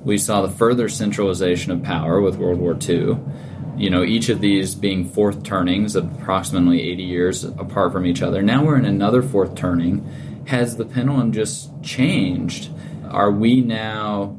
We 0.04 0.18
saw 0.18 0.42
the 0.42 0.52
further 0.52 0.90
centralization 0.90 1.72
of 1.72 1.84
power 1.84 2.20
with 2.20 2.36
World 2.36 2.60
War 2.60 2.78
II 2.78 3.18
you 3.78 3.90
know, 3.90 4.04
each 4.04 4.30
of 4.30 4.40
these 4.40 4.76
being 4.76 5.06
fourth 5.06 5.44
turnings, 5.44 5.96
approximately 5.96 6.82
80 6.92 7.04
years 7.04 7.44
apart 7.44 7.92
from 7.92 8.06
each 8.06 8.22
other. 8.22 8.42
Now 8.42 8.64
we're 8.64 8.78
in 8.78 8.86
another 8.86 9.22
fourth 9.22 9.56
turning. 9.56 10.08
Has 10.48 10.78
the 10.78 10.86
pendulum 10.86 11.32
just 11.32 11.72
changed? 11.82 12.70
Are 13.10 13.32
we 13.32 13.62
now 13.62 14.38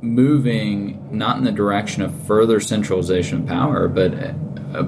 moving 0.00 1.08
not 1.16 1.38
in 1.38 1.44
the 1.44 1.52
direction 1.52 2.02
of 2.02 2.26
further 2.26 2.60
centralization 2.60 3.42
of 3.42 3.46
power, 3.46 3.88
but 3.88 4.12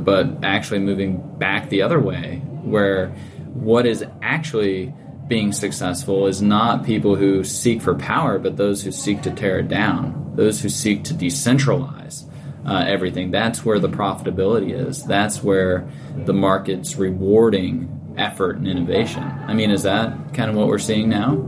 but 0.04 0.44
actually 0.44 0.81
moving 0.81 1.38
back 1.38 1.70
the 1.70 1.83
other 1.83 1.98
way, 1.98 2.42
where 2.62 3.09
what 3.54 3.87
is 3.87 4.04
actually 4.22 4.92
being 5.28 5.52
successful 5.52 6.26
is 6.26 6.42
not 6.42 6.85
people 6.85 7.16
who 7.16 7.44
seek 7.44 7.81
for 7.81 7.94
power, 7.94 8.38
but 8.38 8.57
those 8.57 8.83
who 8.83 8.92
seek 8.92 9.22
to 9.22 9.31
tear 9.31 9.59
it 9.61 9.68
down, 9.68 10.33
those 10.35 10.61
who 10.61 10.68
seek 10.68 11.04
to 11.04 11.14
decentralize 11.14 12.28
uh, 12.68 12.85
everything. 12.87 13.31
That's 13.31 13.64
where 13.64 13.78
the 13.78 13.88
profitability 13.88 14.72
is. 14.72 15.04
That's 15.04 15.42
where 15.42 15.88
the 16.16 16.35
market's 16.35 16.96
rewarding 16.96 18.14
effort 18.18 18.57
and 18.57 18.68
innovation. 18.68 19.22
I 19.22 19.54
mean, 19.54 19.70
is 19.70 19.85
that 19.85 20.35
kind 20.35 20.50
of 20.50 20.57
what 20.57 20.66
we're 20.66 20.78
seeing 20.78 21.09
now? 21.09 21.42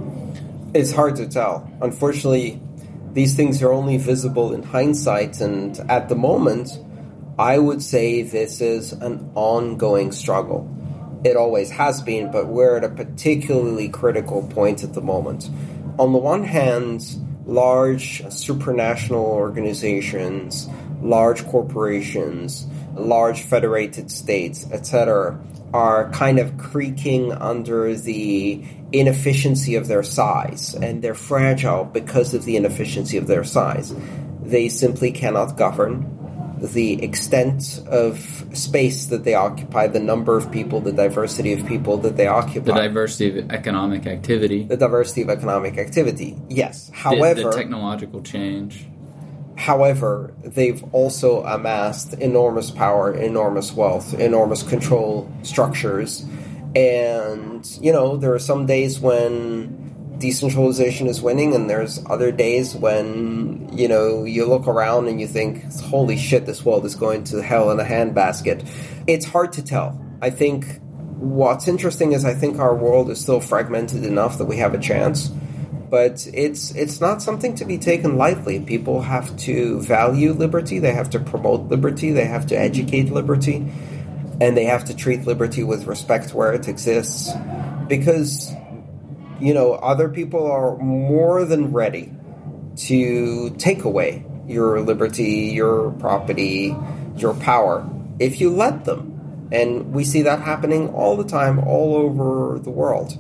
It's 0.72 0.92
hard 0.92 1.16
to 1.16 1.28
tell. 1.28 1.70
Unfortunately, 1.82 2.60
these 3.12 3.34
things 3.34 3.60
are 3.62 3.72
only 3.72 3.98
visible 3.98 4.54
in 4.54 4.62
hindsight, 4.62 5.40
and 5.40 5.78
at 5.90 6.08
the 6.08 6.14
moment, 6.14 6.70
I 7.38 7.58
would 7.58 7.82
say 7.82 8.22
this 8.22 8.60
is 8.60 8.92
an 8.92 9.30
ongoing 9.34 10.12
struggle. 10.12 10.68
It 11.24 11.36
always 11.36 11.70
has 11.70 12.00
been, 12.00 12.30
but 12.30 12.46
we're 12.46 12.76
at 12.76 12.84
a 12.84 12.88
particularly 12.88 13.88
critical 13.88 14.46
point 14.48 14.84
at 14.84 14.94
the 14.94 15.02
moment. 15.02 15.50
On 15.98 16.12
the 16.12 16.18
one 16.18 16.44
hand, 16.44 17.04
large 17.44 18.22
supranational 18.24 19.24
organizations, 19.24 20.68
large 21.02 21.46
corporations, 21.46 22.66
large 22.94 23.42
federated 23.42 24.10
states, 24.10 24.66
etc., 24.70 25.38
are 25.72 26.10
kind 26.10 26.38
of 26.38 26.58
creaking 26.58 27.32
under 27.32 27.94
the 27.94 28.64
inefficiency 28.92 29.76
of 29.76 29.86
their 29.86 30.02
size, 30.02 30.74
and 30.74 31.02
they're 31.02 31.14
fragile 31.14 31.84
because 31.84 32.34
of 32.34 32.44
the 32.44 32.56
inefficiency 32.56 33.16
of 33.16 33.26
their 33.26 33.44
size. 33.44 33.94
They 34.42 34.68
simply 34.68 35.12
cannot 35.12 35.56
govern 35.56 36.16
the 36.60 37.02
extent 37.02 37.80
of 37.86 38.44
space 38.52 39.06
that 39.06 39.24
they 39.24 39.34
occupy, 39.34 39.86
the 39.86 40.00
number 40.00 40.36
of 40.36 40.50
people, 40.52 40.80
the 40.80 40.92
diversity 40.92 41.52
of 41.52 41.66
people 41.66 41.96
that 41.98 42.16
they 42.16 42.26
occupy, 42.26 42.60
The 42.60 42.88
diversity 42.88 43.38
of 43.38 43.50
economic 43.50 44.06
activity, 44.06 44.64
the 44.64 44.76
diversity 44.76 45.22
of 45.22 45.30
economic 45.30 45.78
activity. 45.78 46.36
Yes. 46.48 46.88
the, 46.88 46.96
However, 46.96 47.44
the 47.44 47.52
technological 47.52 48.22
change. 48.22 48.86
However, 49.60 50.32
they've 50.42 50.82
also 50.94 51.44
amassed 51.44 52.14
enormous 52.14 52.70
power, 52.70 53.12
enormous 53.12 53.74
wealth, 53.74 54.14
enormous 54.14 54.62
control 54.62 55.30
structures. 55.42 56.24
And, 56.74 57.66
you 57.78 57.92
know, 57.92 58.16
there 58.16 58.32
are 58.32 58.38
some 58.38 58.64
days 58.64 59.00
when 59.00 60.16
decentralization 60.16 61.08
is 61.08 61.20
winning, 61.20 61.54
and 61.54 61.68
there's 61.68 62.02
other 62.06 62.32
days 62.32 62.74
when, 62.74 63.68
you 63.70 63.86
know, 63.86 64.24
you 64.24 64.46
look 64.46 64.66
around 64.66 65.08
and 65.08 65.20
you 65.20 65.26
think, 65.26 65.62
holy 65.82 66.16
shit, 66.16 66.46
this 66.46 66.64
world 66.64 66.86
is 66.86 66.94
going 66.94 67.24
to 67.24 67.42
hell 67.42 67.70
in 67.70 67.78
a 67.78 67.84
handbasket. 67.84 68.66
It's 69.06 69.26
hard 69.26 69.52
to 69.52 69.62
tell. 69.62 70.02
I 70.22 70.30
think 70.30 70.80
what's 71.18 71.68
interesting 71.68 72.12
is 72.12 72.24
I 72.24 72.32
think 72.32 72.58
our 72.58 72.74
world 72.74 73.10
is 73.10 73.20
still 73.20 73.40
fragmented 73.42 74.06
enough 74.06 74.38
that 74.38 74.46
we 74.46 74.56
have 74.56 74.72
a 74.72 74.78
chance 74.78 75.30
but 75.90 76.26
it's 76.32 76.70
it's 76.76 77.00
not 77.00 77.20
something 77.20 77.54
to 77.56 77.64
be 77.64 77.76
taken 77.76 78.16
lightly. 78.16 78.60
People 78.60 79.02
have 79.02 79.36
to 79.38 79.80
value 79.80 80.32
liberty, 80.32 80.78
they 80.78 80.92
have 80.92 81.10
to 81.10 81.18
promote 81.18 81.68
liberty, 81.68 82.12
they 82.12 82.26
have 82.26 82.46
to 82.46 82.56
educate 82.56 83.10
liberty, 83.10 83.56
and 84.40 84.56
they 84.56 84.64
have 84.64 84.84
to 84.86 84.96
treat 84.96 85.26
liberty 85.26 85.64
with 85.64 85.86
respect 85.86 86.32
where 86.32 86.52
it 86.52 86.68
exists 86.68 87.30
because 87.88 88.54
you 89.40 89.54
know, 89.54 89.72
other 89.72 90.08
people 90.08 90.50
are 90.50 90.76
more 90.76 91.44
than 91.44 91.72
ready 91.72 92.12
to 92.76 93.50
take 93.56 93.84
away 93.84 94.24
your 94.46 94.80
liberty, 94.80 95.50
your 95.54 95.92
property, 95.92 96.76
your 97.16 97.34
power 97.34 97.88
if 98.18 98.40
you 98.40 98.50
let 98.50 98.84
them. 98.84 99.48
And 99.50 99.92
we 99.92 100.04
see 100.04 100.22
that 100.22 100.40
happening 100.40 100.90
all 100.90 101.16
the 101.16 101.24
time 101.24 101.58
all 101.60 101.96
over 101.96 102.58
the 102.58 102.70
world. 102.70 103.16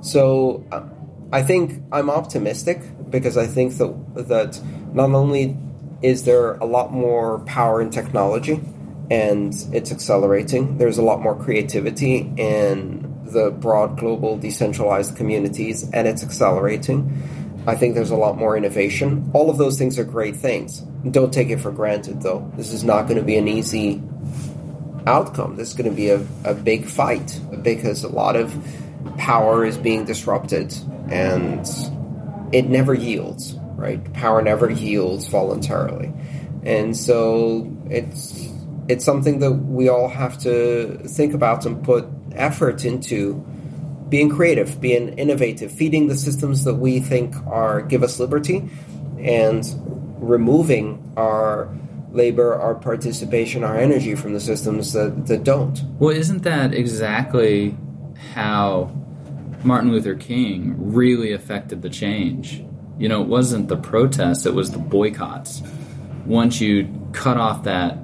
So 0.00 0.64
uh, 0.70 0.88
I 1.34 1.42
think 1.42 1.82
I'm 1.90 2.10
optimistic 2.10 2.80
because 3.10 3.36
I 3.36 3.48
think 3.48 3.76
that 3.78 4.28
that 4.28 4.60
not 4.94 5.10
only 5.10 5.56
is 6.00 6.22
there 6.22 6.54
a 6.54 6.64
lot 6.64 6.92
more 6.92 7.40
power 7.40 7.82
in 7.82 7.90
technology 7.90 8.60
and 9.10 9.52
it's 9.72 9.90
accelerating, 9.90 10.78
there's 10.78 10.96
a 10.96 11.02
lot 11.02 11.20
more 11.20 11.34
creativity 11.34 12.32
in 12.36 13.20
the 13.24 13.50
broad 13.50 13.98
global 13.98 14.38
decentralized 14.38 15.16
communities 15.16 15.90
and 15.92 16.06
it's 16.06 16.22
accelerating. 16.22 17.10
I 17.66 17.74
think 17.74 17.96
there's 17.96 18.12
a 18.12 18.16
lot 18.16 18.38
more 18.38 18.56
innovation. 18.56 19.28
All 19.34 19.50
of 19.50 19.58
those 19.58 19.76
things 19.76 19.98
are 19.98 20.04
great 20.04 20.36
things. 20.36 20.82
Don't 21.10 21.34
take 21.34 21.50
it 21.50 21.58
for 21.58 21.72
granted 21.72 22.22
though. 22.22 22.48
This 22.54 22.72
is 22.72 22.84
not 22.84 23.08
going 23.08 23.18
to 23.18 23.24
be 23.24 23.36
an 23.36 23.48
easy 23.48 24.00
outcome. 25.04 25.56
This 25.56 25.70
is 25.70 25.74
going 25.74 25.90
to 25.90 25.96
be 25.96 26.10
a, 26.10 26.24
a 26.44 26.54
big 26.54 26.84
fight 26.84 27.40
because 27.60 28.04
a 28.04 28.08
lot 28.08 28.36
of 28.36 28.54
power 29.18 29.64
is 29.64 29.76
being 29.76 30.04
disrupted 30.04 30.74
and 31.10 31.66
it 32.52 32.68
never 32.68 32.94
yields, 32.94 33.56
right? 33.74 34.12
Power 34.12 34.42
never 34.42 34.70
yields 34.70 35.26
voluntarily. 35.28 36.12
And 36.64 36.96
so 36.96 37.70
it's 37.90 38.48
it's 38.88 39.04
something 39.04 39.38
that 39.38 39.52
we 39.52 39.88
all 39.88 40.08
have 40.08 40.38
to 40.38 40.98
think 41.06 41.32
about 41.32 41.64
and 41.64 41.82
put 41.82 42.06
effort 42.32 42.84
into 42.84 43.34
being 44.08 44.28
creative, 44.28 44.80
being 44.80 45.08
innovative, 45.18 45.72
feeding 45.72 46.08
the 46.08 46.14
systems 46.14 46.64
that 46.64 46.74
we 46.74 47.00
think 47.00 47.34
are 47.46 47.80
give 47.80 48.02
us 48.02 48.20
liberty 48.20 48.68
and 49.18 49.64
removing 50.20 51.12
our 51.16 51.74
labor, 52.12 52.54
our 52.54 52.74
participation, 52.74 53.64
our 53.64 53.76
energy 53.76 54.14
from 54.14 54.34
the 54.34 54.40
systems 54.40 54.92
that, 54.92 55.26
that 55.26 55.42
don't. 55.42 55.82
Well, 55.98 56.14
isn't 56.14 56.42
that 56.42 56.72
exactly 56.72 57.76
how 58.32 58.92
Martin 59.64 59.90
Luther 59.92 60.14
King 60.14 60.74
really 60.78 61.32
affected 61.32 61.82
the 61.82 61.90
change. 61.90 62.62
You 62.98 63.08
know, 63.08 63.22
it 63.22 63.28
wasn't 63.28 63.68
the 63.68 63.76
protests, 63.76 64.46
it 64.46 64.54
was 64.54 64.70
the 64.70 64.78
boycotts. 64.78 65.62
Once 66.26 66.60
you 66.60 66.88
cut 67.12 67.36
off 67.36 67.64
that 67.64 67.98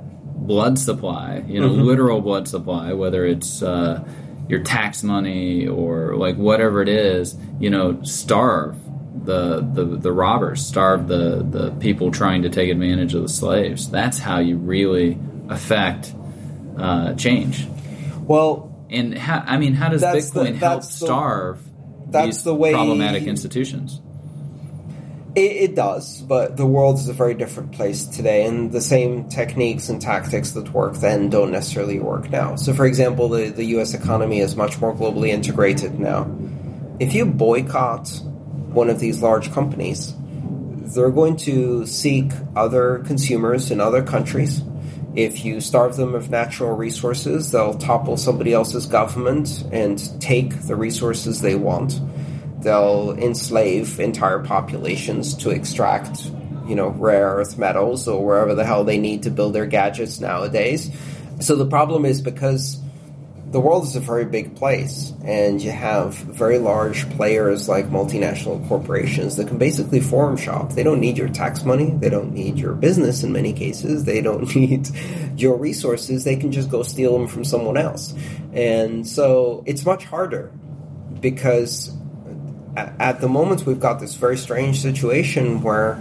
blood 0.47 0.79
supply, 0.79 1.45
you 1.47 1.61
know, 1.61 1.69
mm-hmm. 1.69 1.83
literal 1.83 2.21
blood 2.21 2.49
supply, 2.49 2.93
whether 2.93 3.25
it's 3.25 3.63
uh, 3.63 4.05
your 4.49 4.61
tax 4.61 5.03
money 5.03 5.69
or 5.69 6.17
like 6.17 6.37
whatever 6.37 6.83
it 6.83 6.89
is, 6.89 7.37
you 7.61 7.71
know, 7.71 8.03
starve 8.03 8.77
the, 9.25 9.61
the, 9.61 9.85
the 9.85 10.13
robbers, 10.13 10.65
starve 10.65 11.09
the, 11.09 11.47
the 11.49 11.71
people 11.73 12.11
trying 12.11 12.43
to 12.43 12.49
take 12.49 12.71
advantage 12.71 13.15
of 13.15 13.23
the 13.23 13.29
slaves. 13.29 13.91
That's 13.91 14.19
how 14.19 14.39
you 14.39 14.57
really 14.57 15.19
affect 15.49 16.15
uh, 16.79 17.15
change. 17.15 17.69
Well, 18.23 18.70
and 18.91 19.17
how, 19.17 19.43
I 19.47 19.57
mean, 19.57 19.75
how 19.75 19.89
does 19.89 20.01
that's 20.01 20.31
Bitcoin 20.31 20.59
the, 20.59 20.67
help 20.67 20.83
starve 20.83 21.63
that's 22.09 22.27
these 22.27 22.43
the 22.45 22.55
way, 22.55 22.73
problematic 22.73 23.25
institutions? 23.25 24.01
It, 25.37 25.53
it, 25.71 25.75
does, 25.77 26.23
but 26.23 26.57
the 26.57 26.67
world 26.67 26.99
is 26.99 27.09
a 27.09 27.13
very 27.13 27.35
different 27.35 27.71
place 27.71 28.05
today, 28.05 28.45
and 28.47 28.73
the 28.73 28.81
same 28.81 29.29
techniques 29.29 29.89
and 29.89 30.03
tactics 30.03 30.53
that 30.53 30.75
work 30.75 30.97
then 30.97 31.31
don't 31.31 31.53
necessarily 31.53 32.01
work 32.01 32.31
now. 32.31 32.57
So, 32.57 32.75
for 32.75 32.85
example, 32.85 33.29
the, 33.29 33.51
the 33.51 33.65
US 33.77 33.95
economy 33.95 34.41
is 34.41 34.57
much 34.57 34.81
more 34.81 34.93
globally 34.93 35.29
integrated 35.29 36.01
now. 36.01 36.29
If 36.99 37.15
you 37.15 37.27
boycott 37.27 38.09
one 38.73 38.91
of 38.91 38.99
these 38.99 39.23
large 39.23 39.53
companies, 39.53 40.15
they're 40.95 41.11
going 41.11 41.37
to 41.37 41.87
seek 41.87 42.33
other 42.57 42.99
consumers 43.07 43.71
in 43.71 43.81
other 43.81 44.03
countries 44.03 44.63
if 45.17 45.45
you 45.45 45.61
starve 45.61 45.97
them 45.97 46.15
of 46.15 46.31
natural 46.31 46.77
resources, 46.77 47.51
they'll 47.51 47.75
topple 47.75 48.17
somebody 48.17 48.53
else's 48.53 48.87
government 48.87 49.65
and 49.73 50.21
take 50.21 50.63
the 50.63 50.77
resources 50.77 51.41
they 51.41 51.57
want. 51.57 52.01
They'll 52.63 53.13
enslave 53.19 53.99
entire 53.99 54.39
populations 54.41 55.35
to 55.39 55.51
extract, 55.51 56.31
you 56.67 56.75
know, 56.75 56.89
rare 56.89 57.27
earth 57.27 57.59
metals 57.59 58.07
or 58.07 58.25
wherever 58.25 58.55
the 58.55 58.65
hell 58.65 58.85
they 58.85 58.99
need 58.99 59.25
to 59.25 59.31
build 59.31 59.55
their 59.55 59.67
gadgets 59.67 60.21
nowadays. 60.21 60.91
So 61.41 61.57
the 61.57 61.67
problem 61.67 62.05
is 62.05 62.21
because 62.21 62.79
the 63.51 63.61
world 63.61 63.83
is 63.85 63.97
a 63.97 64.01
very 64.01 64.25
big 64.25 64.55
place, 64.55 65.13
and 65.25 65.61
you 65.61 65.73
have 65.73 66.15
very 66.15 66.59
large 66.59 67.09
players 67.11 67.69
like 67.69 67.87
multinational 67.87 68.67
corporations 68.69 69.37
that 69.37 69.49
can 69.49 69.59
basically 69.59 70.01
forum 70.01 70.37
shop. 70.37 70.73
They 70.73 70.85
don't 70.85 71.01
need 71.01 71.19
your 71.19 71.29
tax 71.29 71.65
money, 71.65 71.91
they 71.91 72.11
don't 72.11 72.33
need 72.33 72.59
your 72.59 72.75
business 72.75 73.25
in 73.25 73.33
many 73.33 73.53
cases, 73.53 74.05
they 74.05 74.21
don't 74.21 74.55
need 74.55 74.89
your 75.37 75.57
resources, 75.57 76.23
they 76.23 76.37
can 76.37 76.53
just 76.53 76.71
go 76.71 76.85
steal 76.85 77.19
them 77.19 77.27
from 77.27 77.45
someone 77.45 77.77
else. 77.77 78.15
And 78.53 79.07
so 79.07 79.65
it's 79.67 79.85
much 79.85 80.05
harder 80.05 80.53
because 81.21 81.93
at 82.77 83.21
the 83.21 83.29
moment 83.29 83.67
we've 83.67 83.81
got 83.81 83.99
this 83.99 84.15
very 84.15 84.37
strange 84.37 84.81
situation 84.81 85.61
where 85.63 86.01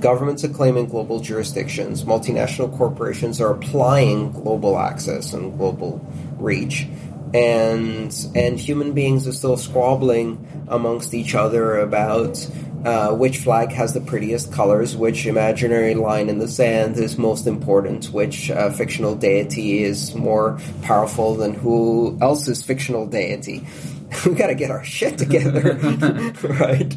governments 0.00 0.44
are 0.44 0.48
claiming 0.48 0.86
global 0.86 1.20
jurisdictions, 1.20 2.04
multinational 2.04 2.76
corporations 2.76 3.40
are 3.40 3.50
applying 3.50 4.32
global 4.32 4.78
access 4.78 5.32
and 5.32 5.56
global 5.56 6.04
reach. 6.42 6.86
And 7.34 8.14
and 8.34 8.58
human 8.58 8.92
beings 8.92 9.26
are 9.26 9.32
still 9.32 9.56
squabbling 9.56 10.66
amongst 10.68 11.14
each 11.14 11.34
other 11.34 11.78
about 11.78 12.46
uh, 12.84 13.14
which 13.14 13.38
flag 13.38 13.70
has 13.70 13.94
the 13.94 14.00
prettiest 14.00 14.52
colors, 14.52 14.96
which 14.96 15.24
imaginary 15.26 15.94
line 15.94 16.28
in 16.28 16.38
the 16.38 16.48
sand 16.48 16.96
is 16.96 17.16
most 17.16 17.46
important, 17.46 18.06
which 18.06 18.50
uh, 18.50 18.70
fictional 18.70 19.14
deity 19.14 19.84
is 19.84 20.14
more 20.14 20.58
powerful 20.82 21.36
than 21.36 21.54
who 21.54 22.18
else's 22.20 22.62
fictional 22.62 23.06
deity. 23.06 23.64
we 24.26 24.34
got 24.34 24.48
to 24.48 24.54
get 24.54 24.70
our 24.70 24.84
shit 24.84 25.16
together, 25.16 25.74
right? 26.42 26.96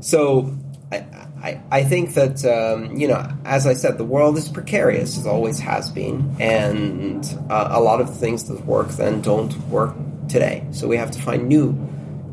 So 0.00 0.56
I, 0.90 1.04
I 1.42 1.60
I 1.70 1.82
think 1.82 2.14
that, 2.14 2.44
um, 2.44 2.96
you 2.96 3.08
know, 3.08 3.28
as 3.44 3.66
I 3.66 3.74
said, 3.74 3.98
the 3.98 4.04
world 4.04 4.38
is 4.38 4.48
precarious, 4.48 5.18
as 5.18 5.26
always 5.26 5.58
has 5.58 5.90
been, 5.90 6.36
and 6.38 7.24
uh, 7.50 7.68
a 7.72 7.80
lot 7.80 8.00
of 8.00 8.16
things 8.16 8.44
that 8.44 8.64
work 8.64 8.88
then 8.90 9.20
don't 9.20 9.56
work 9.68 9.94
today. 10.28 10.64
So 10.70 10.86
we 10.86 10.96
have 10.96 11.10
to 11.10 11.20
find 11.20 11.48
new, 11.48 11.72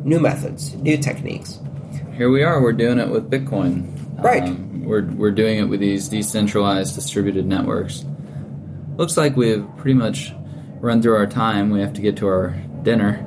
new 0.03 0.19
methods, 0.19 0.75
new 0.75 0.97
techniques. 0.97 1.59
Here 2.15 2.29
we 2.29 2.43
are. 2.43 2.61
We're 2.61 2.73
doing 2.73 2.99
it 2.99 3.09
with 3.09 3.29
Bitcoin. 3.31 3.95
Right. 4.23 4.43
Um, 4.43 4.83
we're 4.83 5.05
we're 5.05 5.31
doing 5.31 5.57
it 5.59 5.63
with 5.63 5.79
these 5.79 6.07
decentralized 6.09 6.93
distributed 6.95 7.45
networks. 7.45 8.05
Looks 8.97 9.17
like 9.17 9.35
we've 9.35 9.65
pretty 9.77 9.93
much 9.95 10.33
run 10.81 11.01
through 11.01 11.15
our 11.15 11.27
time. 11.27 11.71
We 11.71 11.79
have 11.79 11.93
to 11.93 12.01
get 12.01 12.17
to 12.17 12.27
our 12.27 12.55
dinner. 12.83 13.25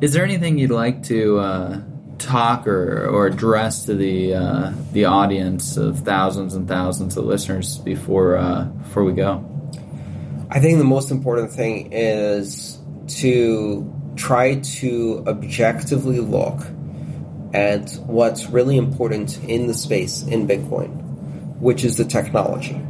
Is 0.00 0.12
there 0.12 0.24
anything 0.24 0.58
you'd 0.58 0.70
like 0.70 1.04
to? 1.04 1.38
Uh, 1.38 1.80
talk 2.22 2.66
or, 2.66 3.06
or 3.06 3.26
address 3.26 3.84
to 3.84 3.94
the 3.94 4.34
uh, 4.34 4.72
the 4.92 5.04
audience 5.04 5.76
of 5.76 6.00
thousands 6.00 6.54
and 6.54 6.68
thousands 6.68 7.16
of 7.16 7.24
listeners 7.24 7.78
before 7.78 8.36
uh, 8.36 8.64
before 8.64 9.04
we 9.04 9.12
go? 9.12 9.48
I 10.50 10.60
think 10.60 10.78
the 10.78 10.84
most 10.84 11.10
important 11.10 11.52
thing 11.52 11.92
is 11.92 12.78
to 13.20 13.90
try 14.16 14.56
to 14.56 15.24
objectively 15.26 16.20
look 16.20 16.60
at 17.54 17.92
what's 18.06 18.48
really 18.48 18.76
important 18.76 19.42
in 19.44 19.66
the 19.66 19.74
space 19.74 20.22
in 20.22 20.46
Bitcoin, 20.46 20.90
which 21.58 21.84
is 21.84 21.96
the 21.96 22.04
technology, 22.04 22.80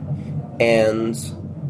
and 0.61 1.17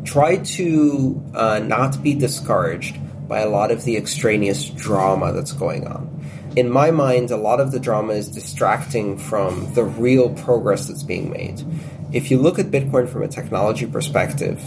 try 0.05 0.37
to 0.37 1.23
uh, 1.35 1.59
not 1.61 2.03
be 2.03 2.15
discouraged 2.15 2.99
by 3.29 3.41
a 3.41 3.49
lot 3.49 3.71
of 3.71 3.85
the 3.85 3.97
extraneous 3.97 4.69
drama 4.69 5.33
that's 5.33 5.53
going 5.53 5.87
on 5.87 6.12
in 6.57 6.71
my 6.71 6.91
mind, 6.91 7.31
a 7.31 7.37
lot 7.37 7.61
of 7.61 7.73
the 7.73 7.81
drama 7.81 8.13
is 8.13 8.29
distracting 8.29 9.17
from 9.17 9.73
the 9.75 9.85
real 9.85 10.31
progress 10.35 10.89
that's 10.89 11.03
being 11.03 11.31
made. 11.31 11.65
If 12.13 12.31
you 12.31 12.39
look 12.39 12.59
at 12.59 12.67
Bitcoin 12.67 13.09
from 13.09 13.23
a 13.23 13.29
technology 13.29 13.87
perspective, 13.87 14.61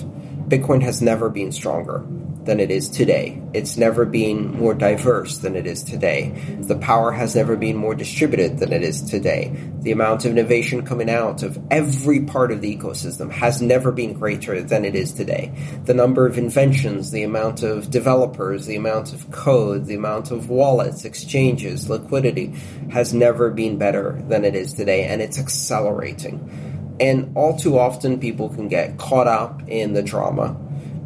Bitcoin 0.47 0.81
has 0.83 1.01
never 1.01 1.29
been 1.29 1.51
stronger 1.51 2.05
than 2.43 2.59
it 2.59 2.69
is 2.69 2.87
today. 2.87 3.41
It's 3.53 3.77
never 3.77 4.05
been 4.05 4.51
more 4.51 4.75
diverse 4.75 5.39
than 5.39 5.55
it 5.55 5.65
is 5.65 5.83
today. 5.83 6.29
The 6.59 6.77
power 6.77 7.11
has 7.11 7.35
never 7.35 7.55
been 7.55 7.75
more 7.75 7.95
distributed 7.95 8.59
than 8.59 8.71
it 8.71 8.83
is 8.83 9.01
today. 9.01 9.51
The 9.79 9.91
amount 9.91 10.25
of 10.25 10.31
innovation 10.31 10.85
coming 10.85 11.09
out 11.09 11.41
of 11.41 11.59
every 11.71 12.21
part 12.21 12.51
of 12.51 12.61
the 12.61 12.77
ecosystem 12.77 13.31
has 13.31 13.61
never 13.61 13.91
been 13.91 14.13
greater 14.13 14.61
than 14.61 14.85
it 14.85 14.95
is 14.95 15.11
today. 15.13 15.51
The 15.85 15.95
number 15.95 16.27
of 16.27 16.37
inventions, 16.37 17.09
the 17.09 17.23
amount 17.23 17.63
of 17.63 17.89
developers, 17.89 18.67
the 18.67 18.75
amount 18.75 19.13
of 19.13 19.31
code, 19.31 19.85
the 19.85 19.95
amount 19.95 20.29
of 20.29 20.49
wallets, 20.49 21.05
exchanges, 21.05 21.89
liquidity 21.89 22.53
has 22.91 23.13
never 23.13 23.49
been 23.49 23.79
better 23.79 24.21
than 24.27 24.45
it 24.45 24.55
is 24.55 24.73
today, 24.73 25.05
and 25.05 25.21
it's 25.21 25.39
accelerating. 25.39 26.64
And 26.99 27.35
all 27.35 27.57
too 27.57 27.77
often, 27.77 28.19
people 28.19 28.49
can 28.49 28.67
get 28.67 28.97
caught 28.97 29.27
up 29.27 29.61
in 29.67 29.93
the 29.93 30.03
drama. 30.03 30.57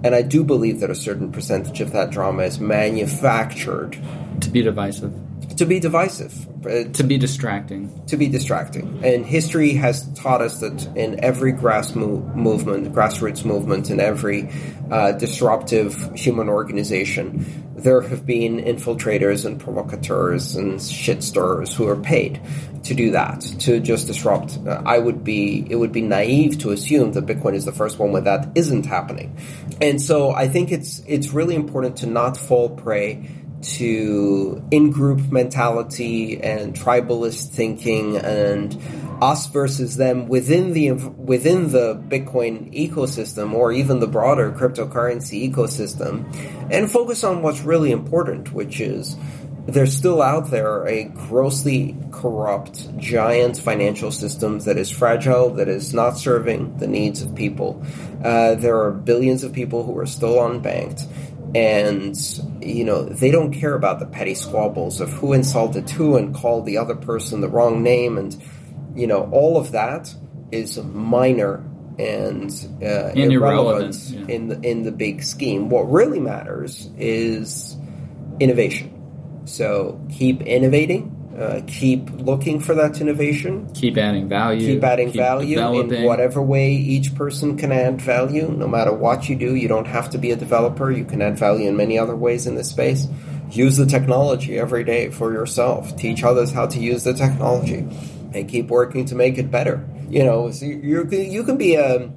And 0.03 0.15
I 0.15 0.21
do 0.21 0.43
believe 0.43 0.79
that 0.79 0.89
a 0.89 0.95
certain 0.95 1.31
percentage 1.31 1.81
of 1.81 1.91
that 1.91 2.11
drama 2.11 2.43
is 2.43 2.59
manufactured 2.59 3.97
to 4.41 4.49
be 4.49 4.61
divisive, 4.61 5.13
to 5.59 5.65
be 5.65 5.77
divisive, 5.77 6.47
uh, 6.65 6.85
to 6.93 7.03
be 7.03 7.17
distracting, 7.17 8.05
to 8.05 8.15
be 8.15 8.29
distracting. 8.29 9.03
And 9.03 9.25
history 9.25 9.73
has 9.73 10.07
taught 10.13 10.41
us 10.41 10.61
that 10.61 10.87
in 10.95 11.21
every 11.21 11.51
grass 11.51 11.95
mo- 11.95 12.21
movement, 12.33 12.93
grassroots 12.93 13.43
movement, 13.43 13.89
in 13.89 13.99
every 13.99 14.49
uh, 14.89 15.11
disruptive 15.11 16.13
human 16.15 16.47
organization, 16.47 17.45
there 17.75 17.99
have 17.99 18.25
been 18.25 18.57
infiltrators 18.57 19.45
and 19.45 19.59
provocateurs 19.59 20.55
and 20.55 20.81
shit 20.81 21.23
stirrers 21.23 21.75
who 21.75 21.89
are 21.89 21.97
paid 21.97 22.39
to 22.83 22.93
do 22.93 23.11
that 23.11 23.41
to 23.59 23.81
just 23.81 24.07
disrupt. 24.07 24.57
Uh, 24.65 24.81
I 24.85 24.97
would 24.97 25.25
be 25.25 25.67
it 25.69 25.75
would 25.75 25.91
be 25.91 26.01
naive 26.01 26.59
to 26.59 26.71
assume 26.71 27.11
that 27.13 27.25
Bitcoin 27.25 27.53
is 27.53 27.65
the 27.65 27.73
first 27.73 27.99
one 27.99 28.13
where 28.13 28.21
that 28.21 28.47
isn't 28.55 28.85
happening, 28.85 29.35
and 29.81 30.01
so 30.01 30.31
I 30.31 30.47
think 30.47 30.71
it's 30.71 31.03
it's 31.05 31.31
really 31.31 31.55
important 31.55 31.97
to 31.97 32.05
not 32.07 32.37
fall 32.37 32.69
prey 32.69 33.27
to 33.61 34.63
in-group 34.71 35.31
mentality 35.31 36.41
and 36.41 36.73
tribalist 36.73 37.49
thinking 37.49 38.17
and 38.17 38.79
us 39.21 39.47
versus 39.47 39.97
them 39.97 40.27
within 40.27 40.73
the 40.73 40.91
within 40.91 41.71
the 41.71 41.95
Bitcoin 41.95 42.73
ecosystem 42.73 43.53
or 43.53 43.71
even 43.71 43.99
the 43.99 44.07
broader 44.07 44.51
cryptocurrency 44.51 45.51
ecosystem 45.51 46.25
and 46.71 46.89
focus 46.89 47.23
on 47.23 47.41
what's 47.41 47.61
really 47.61 47.91
important 47.91 48.53
which 48.53 48.79
is 48.79 49.17
there's 49.73 49.95
still 49.95 50.21
out 50.21 50.49
there 50.49 50.87
a 50.87 51.03
grossly 51.05 51.95
corrupt 52.11 52.97
giant 52.97 53.57
financial 53.57 54.11
system 54.11 54.59
that 54.59 54.77
is 54.77 54.89
fragile, 54.89 55.51
that 55.51 55.67
is 55.67 55.93
not 55.93 56.17
serving 56.17 56.77
the 56.77 56.87
needs 56.87 57.21
of 57.21 57.35
people. 57.35 57.83
Uh, 58.23 58.55
there 58.55 58.81
are 58.81 58.91
billions 58.91 59.43
of 59.43 59.53
people 59.53 59.83
who 59.83 59.97
are 59.97 60.05
still 60.05 60.37
unbanked. 60.37 61.05
And, 61.55 62.15
you 62.61 62.83
know, 62.83 63.03
they 63.03 63.31
don't 63.31 63.51
care 63.51 63.73
about 63.73 63.99
the 63.99 64.05
petty 64.05 64.35
squabbles 64.35 65.01
of 65.01 65.09
who 65.11 65.33
insulted 65.33 65.89
who 65.89 66.15
and 66.15 66.33
called 66.33 66.65
the 66.65 66.77
other 66.77 66.95
person 66.95 67.41
the 67.41 67.49
wrong 67.49 67.81
name. 67.81 68.17
And, 68.17 68.41
you 68.95 69.07
know, 69.07 69.29
all 69.31 69.57
of 69.57 69.71
that 69.71 70.13
is 70.51 70.77
minor 70.77 71.65
and, 71.97 72.51
uh, 72.83 73.11
irrelevant 73.15 73.95
yeah. 74.09 74.25
in, 74.27 74.47
the, 74.47 74.59
in 74.61 74.83
the 74.83 74.91
big 74.91 75.23
scheme. 75.23 75.69
What 75.69 75.91
really 75.91 76.19
matters 76.19 76.89
is 76.97 77.75
innovation 78.39 78.99
so 79.49 79.99
keep 80.11 80.41
innovating. 80.41 81.15
Uh, 81.39 81.61
keep 81.67 82.09
looking 82.11 82.59
for 82.59 82.75
that 82.75 82.99
innovation. 82.99 83.69
Keep 83.73 83.97
adding 83.97 84.27
value. 84.27 84.73
Keep 84.73 84.83
adding 84.83 85.07
keep 85.07 85.15
value 85.15 85.55
developing. 85.55 85.93
in 85.93 86.03
whatever 86.03 86.41
way 86.41 86.73
each 86.73 87.15
person 87.15 87.55
can 87.55 87.71
add 87.71 88.01
value. 88.01 88.49
No 88.49 88.67
matter 88.67 88.91
what 88.91 89.29
you 89.29 89.37
do, 89.37 89.55
you 89.55 89.69
don't 89.69 89.87
have 89.87 90.09
to 90.09 90.17
be 90.17 90.31
a 90.31 90.35
developer. 90.35 90.91
You 90.91 91.05
can 91.05 91.21
add 91.21 91.39
value 91.39 91.69
in 91.69 91.77
many 91.77 91.97
other 91.97 92.15
ways 92.15 92.45
in 92.45 92.55
this 92.55 92.69
space. 92.69 93.07
Use 93.51 93.77
the 93.77 93.85
technology 93.85 94.59
every 94.59 94.83
day 94.83 95.11
for 95.11 95.31
yourself. 95.31 95.95
Teach 95.95 96.25
others 96.25 96.51
how 96.51 96.67
to 96.67 96.77
use 96.77 97.05
the 97.05 97.13
technology, 97.13 97.87
and 98.33 98.49
keep 98.49 98.67
working 98.67 99.05
to 99.05 99.15
make 99.15 99.37
it 99.37 99.49
better. 99.49 99.87
You 100.09 100.25
know, 100.25 100.51
so 100.51 100.65
you 100.65 101.07
you 101.09 101.43
can 101.45 101.57
be 101.57 101.75
a 101.75 102.11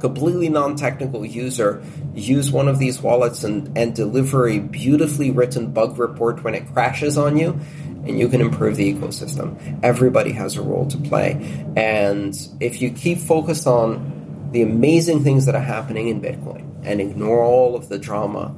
completely 0.00 0.48
non-technical 0.48 1.24
user 1.24 1.82
use 2.14 2.50
one 2.52 2.68
of 2.68 2.78
these 2.78 3.00
wallets 3.00 3.42
and, 3.42 3.76
and 3.76 3.94
deliver 3.94 4.46
a 4.46 4.58
beautifully 4.58 5.30
written 5.30 5.72
bug 5.72 5.98
report 5.98 6.44
when 6.44 6.54
it 6.54 6.70
crashes 6.74 7.16
on 7.16 7.38
you 7.38 7.58
and 8.06 8.18
you 8.18 8.28
can 8.28 8.40
improve 8.40 8.76
the 8.76 8.94
ecosystem. 8.94 9.80
Everybody 9.82 10.32
has 10.32 10.56
a 10.56 10.62
role 10.62 10.86
to 10.88 10.98
play. 10.98 11.32
And 11.76 12.36
if 12.60 12.80
you 12.82 12.90
keep 12.90 13.18
focused 13.18 13.66
on 13.66 14.48
the 14.52 14.62
amazing 14.62 15.24
things 15.24 15.46
that 15.46 15.54
are 15.54 15.62
happening 15.62 16.08
in 16.08 16.20
Bitcoin 16.20 16.64
and 16.84 17.00
ignore 17.00 17.42
all 17.42 17.74
of 17.74 17.88
the 17.88 17.98
drama, 17.98 18.54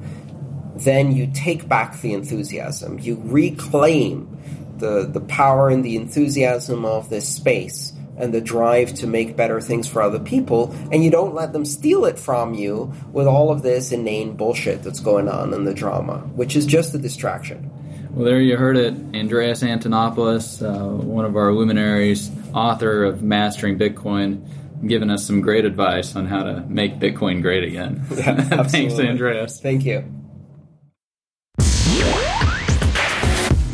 then 0.75 1.11
you 1.11 1.29
take 1.33 1.67
back 1.67 1.99
the 2.01 2.13
enthusiasm. 2.13 2.99
You 2.99 3.19
reclaim 3.23 4.37
the, 4.77 5.05
the 5.05 5.21
power 5.21 5.69
and 5.69 5.83
the 5.83 5.95
enthusiasm 5.95 6.85
of 6.85 7.09
this 7.09 7.27
space 7.27 7.93
and 8.17 8.33
the 8.33 8.41
drive 8.41 8.93
to 8.95 9.07
make 9.07 9.35
better 9.35 9.61
things 9.61 9.87
for 9.87 10.01
other 10.01 10.19
people, 10.19 10.73
and 10.91 11.03
you 11.03 11.11
don't 11.11 11.35
let 11.35 11.53
them 11.53 11.63
steal 11.63 12.05
it 12.05 12.17
from 12.17 12.55
you 12.55 12.91
with 13.11 13.27
all 13.27 13.51
of 13.51 13.61
this 13.61 13.91
inane 13.91 14.35
bullshit 14.35 14.81
that's 14.83 14.99
going 14.99 15.29
on 15.29 15.53
in 15.53 15.65
the 15.65 15.73
drama, 15.73 16.17
which 16.35 16.55
is 16.55 16.65
just 16.65 16.95
a 16.95 16.97
distraction. 16.97 17.71
Well, 18.17 18.25
there 18.25 18.41
you 18.41 18.57
heard 18.57 18.75
it. 18.77 18.95
Andreas 19.13 19.61
Antonopoulos, 19.61 20.63
uh, 20.63 20.87
one 21.05 21.23
of 21.23 21.37
our 21.37 21.53
luminaries, 21.53 22.31
author 22.51 23.03
of 23.03 23.21
Mastering 23.21 23.77
Bitcoin, 23.77 24.41
giving 24.87 25.11
us 25.11 25.23
some 25.23 25.39
great 25.39 25.65
advice 25.65 26.15
on 26.15 26.25
how 26.25 26.41
to 26.41 26.61
make 26.61 26.97
Bitcoin 26.97 27.43
great 27.43 27.63
again. 27.63 28.03
Yeah, 28.17 28.63
Thanks, 28.63 28.99
Andreas. 28.99 29.61
Thank 29.61 29.85
you. 29.85 29.99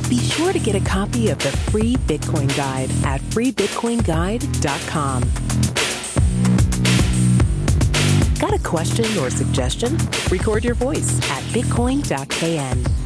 Be 0.09 0.17
sure 0.17 0.51
to 0.51 0.59
get 0.59 0.75
a 0.75 0.83
copy 0.85 1.29
of 1.29 1.39
the 1.39 1.53
free 1.71 1.95
Bitcoin 1.95 2.53
Guide 2.57 2.91
at 3.05 3.21
freebitcoinguide.com. 3.21 5.23
Got 8.41 8.53
a 8.53 8.59
question 8.61 9.05
or 9.19 9.29
suggestion? 9.29 9.97
Record 10.29 10.65
your 10.65 10.75
voice 10.75 11.17
at 11.31 11.41
bitcoin.kn. 11.53 13.03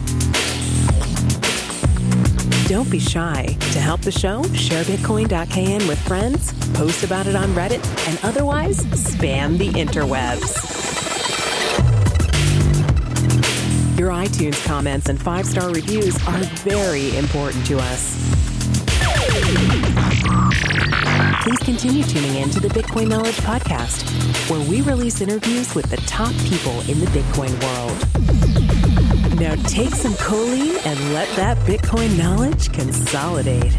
Don't 2.68 2.92
be 2.92 3.00
shy. 3.00 3.46
To 3.72 3.80
help 3.80 4.02
the 4.02 4.12
show, 4.12 4.44
share 4.52 4.84
bitcoin.kn 4.84 5.88
with 5.88 5.98
friends, 6.06 6.52
post 6.74 7.06
about 7.06 7.26
it 7.26 7.34
on 7.34 7.48
Reddit, 7.52 7.82
and 8.10 8.20
otherwise 8.24 8.80
spam 8.88 9.58
the 9.58 9.70
interwebs. 9.70 10.76
Your 13.98 14.10
iTunes 14.10 14.62
comments 14.66 15.08
and 15.08 15.18
five 15.18 15.46
star 15.46 15.70
reviews 15.72 16.16
are 16.28 16.44
very 16.66 17.16
important 17.16 17.66
to 17.68 17.78
us. 17.80 18.18
Please 21.44 21.60
continue 21.60 22.04
tuning 22.04 22.36
in 22.36 22.50
to 22.50 22.60
the 22.60 22.68
Bitcoin 22.68 23.08
Knowledge 23.08 23.38
Podcast, 23.38 24.04
where 24.50 24.70
we 24.70 24.82
release 24.82 25.22
interviews 25.22 25.74
with 25.74 25.90
the 25.90 25.98
top 26.06 26.34
people 26.50 26.82
in 26.90 27.00
the 27.00 27.08
Bitcoin 27.08 27.54
world. 27.64 28.27
Now 29.40 29.54
take 29.68 29.94
some 29.94 30.14
choline 30.14 30.84
and 30.84 31.14
let 31.14 31.30
that 31.36 31.58
Bitcoin 31.60 32.18
knowledge 32.18 32.72
consolidate. 32.74 33.72